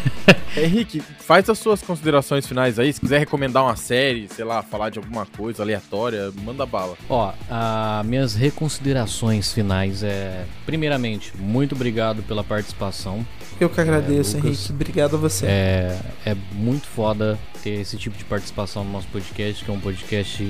Henrique, 0.56 1.02
faz 1.18 1.48
as 1.50 1.58
suas 1.58 1.82
considerações 1.82 2.46
finais 2.46 2.78
aí. 2.78 2.90
Se 2.94 2.98
quiser 2.98 3.18
recomendar 3.18 3.62
uma 3.62 3.76
série, 3.76 4.26
sei 4.34 4.44
lá, 4.44 4.62
falar 4.62 4.88
de 4.88 4.98
alguma 4.98 5.26
coisa 5.26 5.62
aleatória, 5.62 6.32
manda 6.42 6.64
bala. 6.64 6.94
Ó, 7.10 7.30
a 7.50 8.02
minhas 8.06 8.34
reconsiderações 8.34 9.52
finais 9.52 10.02
é, 10.02 10.44
primeiramente, 10.64 11.32
muito 11.38 11.74
obrigado 11.74 12.22
pela 12.22 12.42
participação. 12.42 13.24
Eu 13.60 13.68
que 13.68 13.78
agradeço, 13.78 14.38
Lucas. 14.38 14.50
Henrique. 14.52 14.72
Obrigado 14.72 15.16
a 15.16 15.18
você. 15.18 15.46
É, 15.46 16.00
é 16.24 16.36
muito 16.52 16.86
foda 16.86 17.38
ter 17.62 17.80
esse 17.80 17.98
tipo 17.98 18.16
de 18.16 18.24
participação 18.24 18.82
no 18.82 18.90
nosso 18.90 19.06
podcast, 19.08 19.62
que 19.62 19.70
é 19.70 19.74
um 19.74 19.78
podcast 19.78 20.42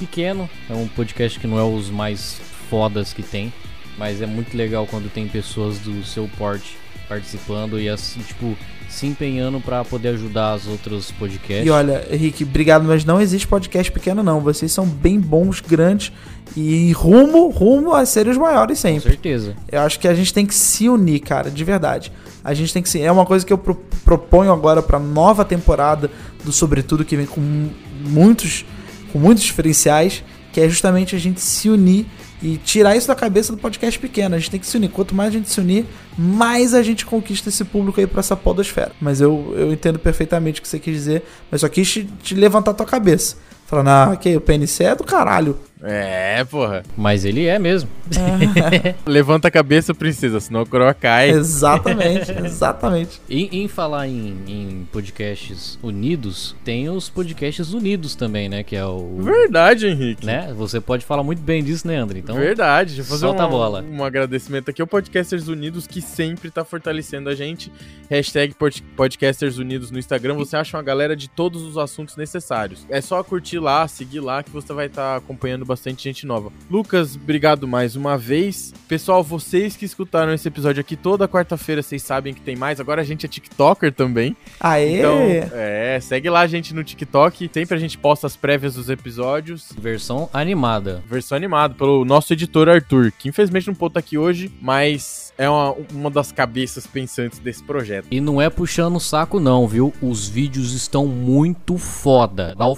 pequeno, 0.00 0.50
é 0.68 0.72
um 0.72 0.88
podcast 0.88 1.38
que 1.38 1.46
não 1.46 1.58
é 1.58 1.62
os 1.62 1.88
mais 1.88 2.40
fodas 2.68 3.12
que 3.12 3.22
tem, 3.22 3.52
mas 3.98 4.20
é 4.22 4.26
muito 4.26 4.56
legal 4.56 4.86
quando 4.86 5.10
tem 5.10 5.26
pessoas 5.28 5.78
do 5.78 6.04
seu 6.04 6.28
porte 6.38 6.76
participando 7.08 7.78
e 7.80 7.88
assim, 7.88 8.20
tipo, 8.20 8.56
se 8.88 9.06
empenhando 9.06 9.60
pra 9.60 9.84
poder 9.84 10.08
ajudar 10.08 10.56
os 10.56 10.66
outros 10.66 11.10
podcasts. 11.12 11.64
E 11.66 11.70
olha, 11.70 12.04
Henrique, 12.10 12.42
obrigado, 12.44 12.84
mas 12.84 13.04
não 13.04 13.20
existe 13.20 13.46
podcast 13.46 13.90
pequeno, 13.92 14.22
não. 14.22 14.40
Vocês 14.40 14.72
são 14.72 14.84
bem 14.86 15.20
bons, 15.20 15.60
grandes 15.60 16.12
e 16.56 16.90
rumo, 16.92 17.48
rumo 17.48 17.94
a 17.94 18.04
serem 18.04 18.32
os 18.32 18.38
maiores 18.38 18.78
com 18.78 18.82
sempre. 18.88 19.02
certeza. 19.10 19.56
Eu 19.70 19.80
acho 19.82 20.00
que 20.00 20.08
a 20.08 20.14
gente 20.14 20.32
tem 20.34 20.44
que 20.44 20.54
se 20.54 20.88
unir, 20.88 21.20
cara, 21.20 21.50
de 21.50 21.62
verdade. 21.64 22.12
A 22.42 22.54
gente 22.54 22.72
tem 22.72 22.82
que 22.82 22.88
se. 22.88 23.00
É 23.00 23.10
uma 23.10 23.26
coisa 23.26 23.44
que 23.46 23.52
eu 23.52 23.58
pro- 23.58 23.80
proponho 24.04 24.52
agora 24.52 24.82
pra 24.82 24.98
nova 24.98 25.44
temporada 25.44 26.10
do 26.44 26.52
Sobretudo, 26.52 27.04
que 27.04 27.16
vem 27.16 27.26
com 27.26 27.40
mu- 27.40 27.70
muitos, 28.08 28.64
com 29.12 29.18
muitos 29.18 29.42
diferenciais, 29.44 30.22
que 30.52 30.60
é 30.60 30.68
justamente 30.68 31.14
a 31.14 31.18
gente 31.18 31.40
se 31.40 31.68
unir 31.68 32.06
e 32.42 32.56
tirar 32.58 32.96
isso 32.96 33.08
da 33.08 33.14
cabeça 33.14 33.52
do 33.52 33.58
podcast 33.58 33.98
pequeno. 33.98 34.34
A 34.34 34.38
gente 34.38 34.50
tem 34.50 34.60
que 34.60 34.66
se 34.66 34.76
unir. 34.76 34.90
Quanto 34.90 35.14
mais 35.14 35.30
a 35.30 35.32
gente 35.32 35.48
se 35.50 35.60
unir, 35.60 35.86
mais 36.16 36.74
a 36.74 36.82
gente 36.82 37.06
conquista 37.06 37.48
esse 37.48 37.64
público 37.64 38.00
aí 38.00 38.06
pra 38.06 38.20
essa 38.20 38.36
podosfera. 38.36 38.92
Mas 39.00 39.20
eu, 39.20 39.54
eu 39.56 39.72
entendo 39.72 39.98
perfeitamente 39.98 40.60
o 40.60 40.62
que 40.62 40.68
você 40.68 40.78
quis 40.78 40.94
dizer, 40.94 41.22
mas 41.50 41.60
só 41.60 41.68
quis 41.68 41.90
te, 41.90 42.04
te 42.22 42.34
levantar 42.34 42.72
a 42.72 42.74
tua 42.74 42.86
cabeça. 42.86 43.36
Falando, 43.66 43.88
ah, 43.88 44.10
ok, 44.12 44.36
o 44.36 44.40
PNC 44.40 44.84
é 44.84 44.94
do 44.94 45.02
caralho. 45.02 45.58
É, 45.82 46.42
porra. 46.44 46.82
Mas 46.96 47.24
ele 47.24 47.46
é 47.46 47.58
mesmo. 47.58 47.88
Levanta 49.04 49.48
a 49.48 49.50
cabeça, 49.50 49.94
princesa, 49.94 50.40
senão 50.40 50.60
a 50.60 50.66
coroa 50.66 50.94
cai. 50.94 51.30
exatamente, 51.30 52.32
exatamente. 52.44 53.20
Em, 53.28 53.48
em 53.64 53.68
falar 53.68 54.08
em, 54.08 54.36
em 54.46 54.88
podcasts 54.90 55.78
unidos, 55.82 56.56
tem 56.64 56.88
os 56.88 57.08
podcasts 57.10 57.72
unidos 57.72 58.14
também, 58.14 58.48
né? 58.48 58.62
Que 58.62 58.74
é 58.76 58.84
o. 58.86 59.18
Verdade, 59.20 59.86
Henrique. 59.86 60.24
Né? 60.24 60.52
Você 60.56 60.80
pode 60.80 61.04
falar 61.04 61.22
muito 61.22 61.42
bem 61.42 61.62
disso, 61.62 61.86
né, 61.86 61.96
André? 61.96 62.20
Então, 62.20 62.36
Verdade, 62.36 62.94
deixa 62.94 63.02
eu 63.02 63.06
fazer 63.06 63.20
solta 63.26 63.42
um, 63.42 63.46
a 63.46 63.48
bola. 63.48 63.82
um 63.82 64.02
agradecimento 64.02 64.70
aqui 64.70 64.80
ao 64.80 64.86
Podcasters 64.86 65.46
Unidos, 65.48 65.86
que 65.86 66.00
sempre 66.00 66.50
tá 66.50 66.64
fortalecendo 66.64 67.28
a 67.28 67.34
gente. 67.34 67.70
Hashtag 68.08 68.54
Pod- 68.54 68.82
Podcasters 68.96 69.58
Unidos 69.58 69.90
no 69.90 69.98
Instagram, 69.98 70.34
você 70.34 70.56
acha 70.56 70.76
uma 70.76 70.82
galera 70.82 71.14
de 71.14 71.28
todos 71.28 71.62
os 71.62 71.76
assuntos 71.76 72.16
necessários. 72.16 72.86
É 72.88 73.00
só 73.00 73.22
curtir 73.22 73.58
lá, 73.58 73.86
seguir 73.88 74.20
lá, 74.20 74.42
que 74.42 74.50
você 74.50 74.72
vai 74.72 74.86
estar 74.86 75.16
acompanhando 75.16 75.65
bastante 75.66 76.04
gente 76.04 76.26
nova. 76.26 76.52
Lucas, 76.70 77.16
obrigado 77.16 77.66
mais 77.66 77.96
uma 77.96 78.16
vez. 78.16 78.72
Pessoal, 78.88 79.22
vocês 79.22 79.76
que 79.76 79.84
escutaram 79.84 80.32
esse 80.32 80.46
episódio 80.48 80.80
aqui 80.80 80.96
toda 80.96 81.28
quarta-feira, 81.28 81.82
vocês 81.82 82.02
sabem 82.02 82.32
que 82.32 82.40
tem 82.40 82.56
mais. 82.56 82.80
Agora 82.80 83.02
a 83.02 83.04
gente 83.04 83.26
é 83.26 83.28
TikToker 83.28 83.92
também. 83.92 84.36
Aê! 84.60 84.98
Então, 84.98 85.18
é, 85.52 85.98
segue 86.00 86.30
lá 86.30 86.40
a 86.40 86.46
gente 86.46 86.74
no 86.74 86.84
TikTok. 86.84 87.50
Sempre 87.52 87.76
a 87.76 87.80
gente 87.80 87.98
posta 87.98 88.26
as 88.26 88.36
prévias 88.36 88.74
dos 88.74 88.88
episódios. 88.88 89.72
versão 89.78 90.30
animada. 90.32 91.02
Versão 91.08 91.36
animada 91.36 91.74
pelo 91.74 92.04
nosso 92.04 92.32
editor 92.32 92.68
Arthur, 92.68 93.12
que 93.12 93.28
infelizmente 93.28 93.66
não 93.66 93.74
pôde 93.74 93.90
estar 93.90 94.00
aqui 94.00 94.16
hoje, 94.16 94.50
mas 94.60 95.32
é 95.36 95.48
uma, 95.48 95.74
uma 95.92 96.10
das 96.10 96.32
cabeças 96.32 96.86
pensantes 96.86 97.38
desse 97.38 97.62
projeto. 97.62 98.06
E 98.10 98.20
não 98.20 98.40
é 98.40 98.48
puxando 98.48 98.96
o 98.96 99.00
saco, 99.00 99.40
não, 99.40 99.66
viu? 99.66 99.92
Os 100.00 100.28
vídeos 100.28 100.72
estão 100.72 101.06
muito 101.06 101.78
foda. 101.78 102.54
Dá 102.56 102.66
o 102.66 102.76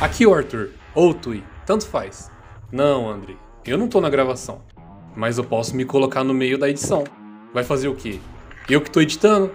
Aqui 0.00 0.26
o 0.26 0.32
Arthur, 0.32 0.70
ou 0.94 1.12
Tui, 1.12 1.44
tanto 1.66 1.86
faz. 1.86 2.30
Não, 2.72 3.10
André, 3.10 3.34
eu 3.66 3.76
não 3.76 3.86
tô 3.86 4.00
na 4.00 4.08
gravação. 4.08 4.62
Mas 5.14 5.36
eu 5.36 5.44
posso 5.44 5.76
me 5.76 5.84
colocar 5.84 6.24
no 6.24 6.32
meio 6.32 6.56
da 6.56 6.70
edição. 6.70 7.04
Vai 7.52 7.64
fazer 7.64 7.88
o 7.88 7.94
quê? 7.94 8.18
Eu 8.66 8.80
que 8.80 8.90
tô 8.90 9.02
editando? 9.02 9.52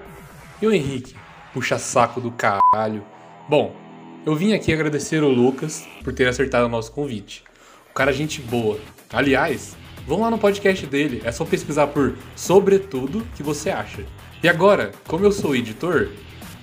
E 0.62 0.68
o 0.68 0.72
Henrique? 0.72 1.16
Puxa 1.52 1.80
saco 1.80 2.22
do 2.22 2.30
caralho. 2.30 3.04
Bom, 3.50 3.76
eu 4.24 4.36
vim 4.36 4.54
aqui 4.54 4.72
agradecer 4.72 5.24
o 5.24 5.30
Lucas 5.30 5.88
por 6.04 6.14
ter 6.14 6.28
acertado 6.28 6.68
o 6.68 6.70
nosso 6.70 6.92
convite. 6.92 7.44
O 7.90 7.94
cara 7.96 8.12
é 8.12 8.14
gente 8.14 8.40
boa. 8.40 8.78
Aliás, 9.12 9.76
vão 10.06 10.22
lá 10.22 10.30
no 10.30 10.38
podcast 10.38 10.86
dele, 10.86 11.24
é 11.26 11.32
só 11.32 11.44
pesquisar 11.44 11.88
por 11.88 12.16
Sobretudo 12.36 13.26
que 13.36 13.42
você 13.42 13.72
acha. 13.72 14.06
E 14.44 14.48
agora, 14.48 14.92
como 15.08 15.26
eu 15.26 15.32
sou 15.32 15.56
editor, 15.56 16.10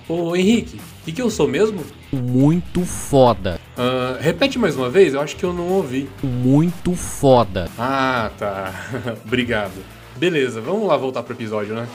ô 0.07 0.33
Henrique, 0.37 0.77
o 0.77 1.03
que, 1.03 1.11
que 1.11 1.21
eu 1.21 1.29
sou 1.29 1.49
mesmo? 1.49 1.83
muito 2.13 2.85
foda. 2.85 3.59
Ah, 3.77 4.17
repete 4.19 4.59
mais 4.59 4.75
uma 4.75 4.89
vez, 4.89 5.13
eu 5.13 5.21
acho 5.21 5.35
que 5.35 5.43
eu 5.43 5.53
não 5.53 5.67
ouvi. 5.69 6.09
Muito 6.21 6.93
foda. 6.95 7.67
Ah, 7.77 8.29
tá. 8.37 8.73
Obrigado. 9.25 9.73
Beleza, 10.15 10.61
vamos 10.61 10.87
lá 10.87 10.95
voltar 10.95 11.23
pro 11.23 11.33
episódio, 11.33 11.73
né? 11.73 11.87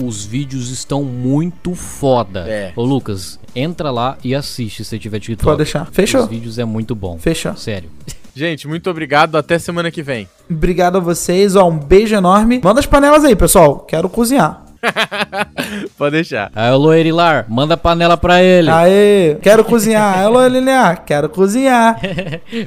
Os 0.00 0.24
vídeos 0.24 0.70
estão 0.70 1.02
muito 1.02 1.74
foda. 1.74 2.44
É. 2.46 2.72
Ô, 2.76 2.84
Lucas, 2.84 3.40
entra 3.54 3.90
lá 3.90 4.16
e 4.22 4.34
assiste 4.34 4.84
se 4.84 4.98
tiver 4.98 5.18
TikTok. 5.18 5.44
Pode 5.44 5.56
deixar. 5.56 5.88
Fechou? 5.90 6.22
Os 6.22 6.28
vídeos 6.28 6.58
é 6.58 6.64
muito 6.64 6.94
bom. 6.94 7.18
Fechou. 7.18 7.56
Sério. 7.56 7.90
Gente, 8.32 8.68
muito 8.68 8.88
obrigado. 8.88 9.36
Até 9.36 9.58
semana 9.58 9.90
que 9.90 10.02
vem. 10.02 10.28
Obrigado 10.48 10.98
a 10.98 11.00
vocês, 11.00 11.56
ó, 11.56 11.68
um 11.68 11.76
beijo 11.76 12.14
enorme. 12.14 12.60
Manda 12.62 12.78
as 12.78 12.86
panelas 12.86 13.24
aí, 13.24 13.34
pessoal. 13.34 13.80
Quero 13.80 14.08
cozinhar. 14.08 14.67
Pode 15.96 16.12
deixar. 16.12 16.50
Aí, 16.54 16.70
ô 16.70 16.76
Loerilar, 16.76 17.46
manda 17.48 17.74
a 17.74 17.76
panela 17.76 18.16
pra 18.16 18.42
ele. 18.42 18.70
Aê, 18.70 19.36
quero 19.42 19.64
cozinhar. 19.64 20.18
Alô, 20.24 20.46
Lilian, 20.46 20.96
quero 21.06 21.28
cozinhar. 21.28 22.00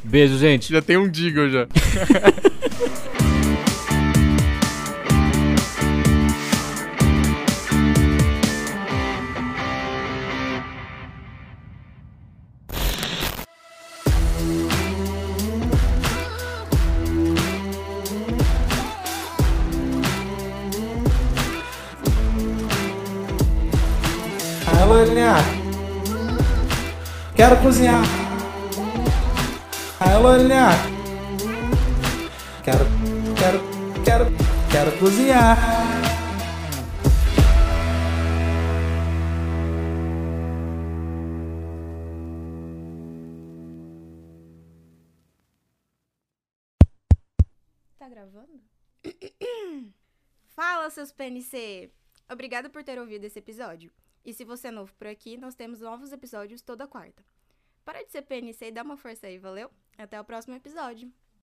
Beijo, 0.03 0.37
gente. 0.37 0.71
Já 0.71 0.81
tem 0.81 0.97
um 0.97 1.09
Diggle 1.09 1.49
já. 1.49 1.67
Quero 27.41 27.59
cozinhar. 27.59 28.03
Aí, 29.99 30.21
loirinha. 30.21 30.69
Quero, 32.63 32.85
quero, 33.35 33.59
quero, 34.05 34.25
quero 34.69 34.99
cozinhar. 34.99 35.57
Tá 47.97 48.07
gravando? 48.07 48.61
Fala, 50.55 50.91
seus 50.91 51.11
PNC! 51.11 51.91
Obrigada 52.29 52.69
por 52.69 52.83
ter 52.83 52.99
ouvido 52.99 53.23
esse 53.23 53.39
episódio. 53.39 53.91
E 54.23 54.33
se 54.33 54.43
você 54.45 54.67
é 54.67 54.71
novo 54.71 54.93
por 54.95 55.07
aqui, 55.07 55.37
nós 55.37 55.55
temos 55.55 55.81
novos 55.81 56.11
episódios 56.11 56.61
toda 56.61 56.87
quarta. 56.87 57.23
Para 57.83 58.03
de 58.03 58.11
ser 58.11 58.21
PNC 58.21 58.67
e 58.67 58.71
dá 58.71 58.83
uma 58.83 58.97
força 58.97 59.27
aí, 59.27 59.37
valeu? 59.39 59.71
Até 59.97 60.19
o 60.19 60.23
próximo 60.23 60.55
episódio. 60.55 61.11